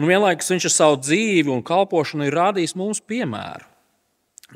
Un 0.00 0.08
vienlaikus 0.08 0.48
viņš 0.54 0.70
ar 0.70 0.76
savu 0.78 0.98
dzīvi 1.02 1.52
un 1.52 1.60
kalpošanu 1.68 2.24
ir 2.30 2.38
rādījis 2.40 2.76
mums 2.80 3.04
piemēru. 3.04 3.68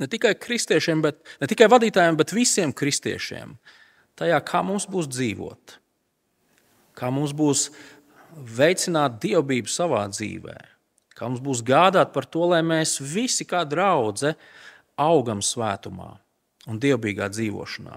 Ne 0.01 0.09
tikai 0.09 0.33
kristiešiem, 0.41 1.05
bet, 1.05 1.20
ne 1.45 1.51
tikai 1.51 1.68
vadītājiem, 1.68 2.16
bet 2.16 2.33
visiem 2.33 2.72
kristiešiem. 2.72 3.53
Tajā, 4.16 4.41
kā 4.49 4.64
mums 4.64 4.89
būs 4.89 5.12
dzīvot, 5.12 5.77
kā 6.97 7.12
mums 7.12 7.37
būs 7.37 7.68
veicināt 8.33 9.20
dievbijību 9.20 9.70
savā 9.70 10.07
dzīvē, 10.09 10.57
kā 11.25 11.33
mums 11.33 11.41
būs 11.41 11.64
gādāt 11.64 12.12
par 12.12 12.29
to, 12.29 12.45
lai 12.53 12.61
mēs 12.61 12.99
visi 13.01 13.47
kā 13.49 13.64
draugi 13.64 14.35
augam 15.01 15.41
svētumā 15.41 16.12
un 16.68 16.81
dievbijīgā 16.81 17.31
dzīvošanā. 17.33 17.97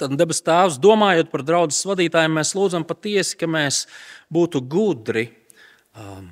Tad 0.00 0.14
debes 0.16 0.40
Tēvs, 0.40 0.78
domājot 0.80 1.28
par 1.28 1.44
draugu 1.44 1.76
vadītājiem, 1.90 2.38
mēs 2.38 2.54
lūdzam 2.56 2.86
patiesi, 2.88 3.36
ka 3.36 3.44
mēs 3.44 3.84
būtu 4.32 4.62
gudri 4.64 5.26
um, 5.92 6.30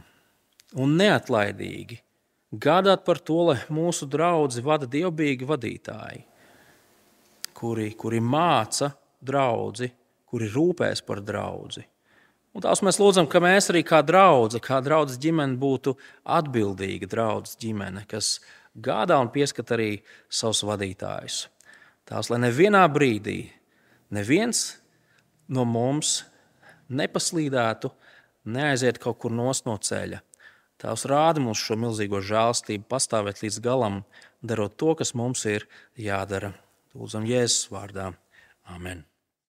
un 0.80 0.96
neatlaidīgi 0.96 2.00
gādāt 2.50 3.04
par 3.04 3.20
to, 3.20 3.36
lai 3.50 3.58
mūsu 3.68 4.08
draugi 4.10 4.64
vada 4.64 4.88
dievbijīgi 4.90 5.46
vadītāji, 5.46 6.24
kuri, 7.54 7.92
kuri 8.00 8.24
māca 8.24 8.94
draugu, 9.20 9.92
kuri 10.30 10.48
rūpēs 10.50 11.04
par 11.04 11.20
draugu. 11.20 11.84
Un 12.50 12.64
tās 12.64 12.82
mēs 12.82 12.98
lūdzam, 12.98 13.28
ka 13.30 13.38
mēs 13.42 13.70
arī 13.70 13.84
kā 13.86 14.00
draugi, 14.02 14.58
kā 14.62 14.80
draugs 14.82 15.18
ģimene, 15.22 15.58
būtu 15.60 15.94
atbildīga 16.26 17.06
draugs 17.10 17.54
ģimene, 17.60 18.02
kas 18.10 18.38
gādā 18.74 19.20
un 19.22 19.30
pieskat 19.30 19.70
arī 19.76 19.90
savus 20.26 20.64
vadītājus. 20.66 21.44
Tās, 22.10 22.30
lai 22.32 22.40
nevienā 22.42 22.82
brīdī 22.90 23.44
neviens 24.10 24.80
no 25.46 25.62
mums 25.62 26.24
nepaslīdētu, 26.90 27.92
neaiziet 28.50 28.98
kaut 28.98 29.20
kur 29.22 29.34
no 29.34 29.52
ceļa. 29.54 30.18
Tās 30.80 31.04
rāda 31.04 31.42
mums 31.44 31.60
šo 31.60 31.76
milzīgo 31.76 32.22
žēlstību, 32.24 32.88
pastāvēt 32.88 33.44
līdz 33.44 33.60
galam, 33.62 34.00
darot 34.40 34.78
to, 34.80 34.94
kas 34.96 35.12
mums 35.14 35.44
ir 35.44 35.68
jādara. 35.94 36.54
Lūdzam, 36.96 37.28
Jēzus 37.28 37.68
vārdā. 37.70 38.10
Amen. 38.66 39.09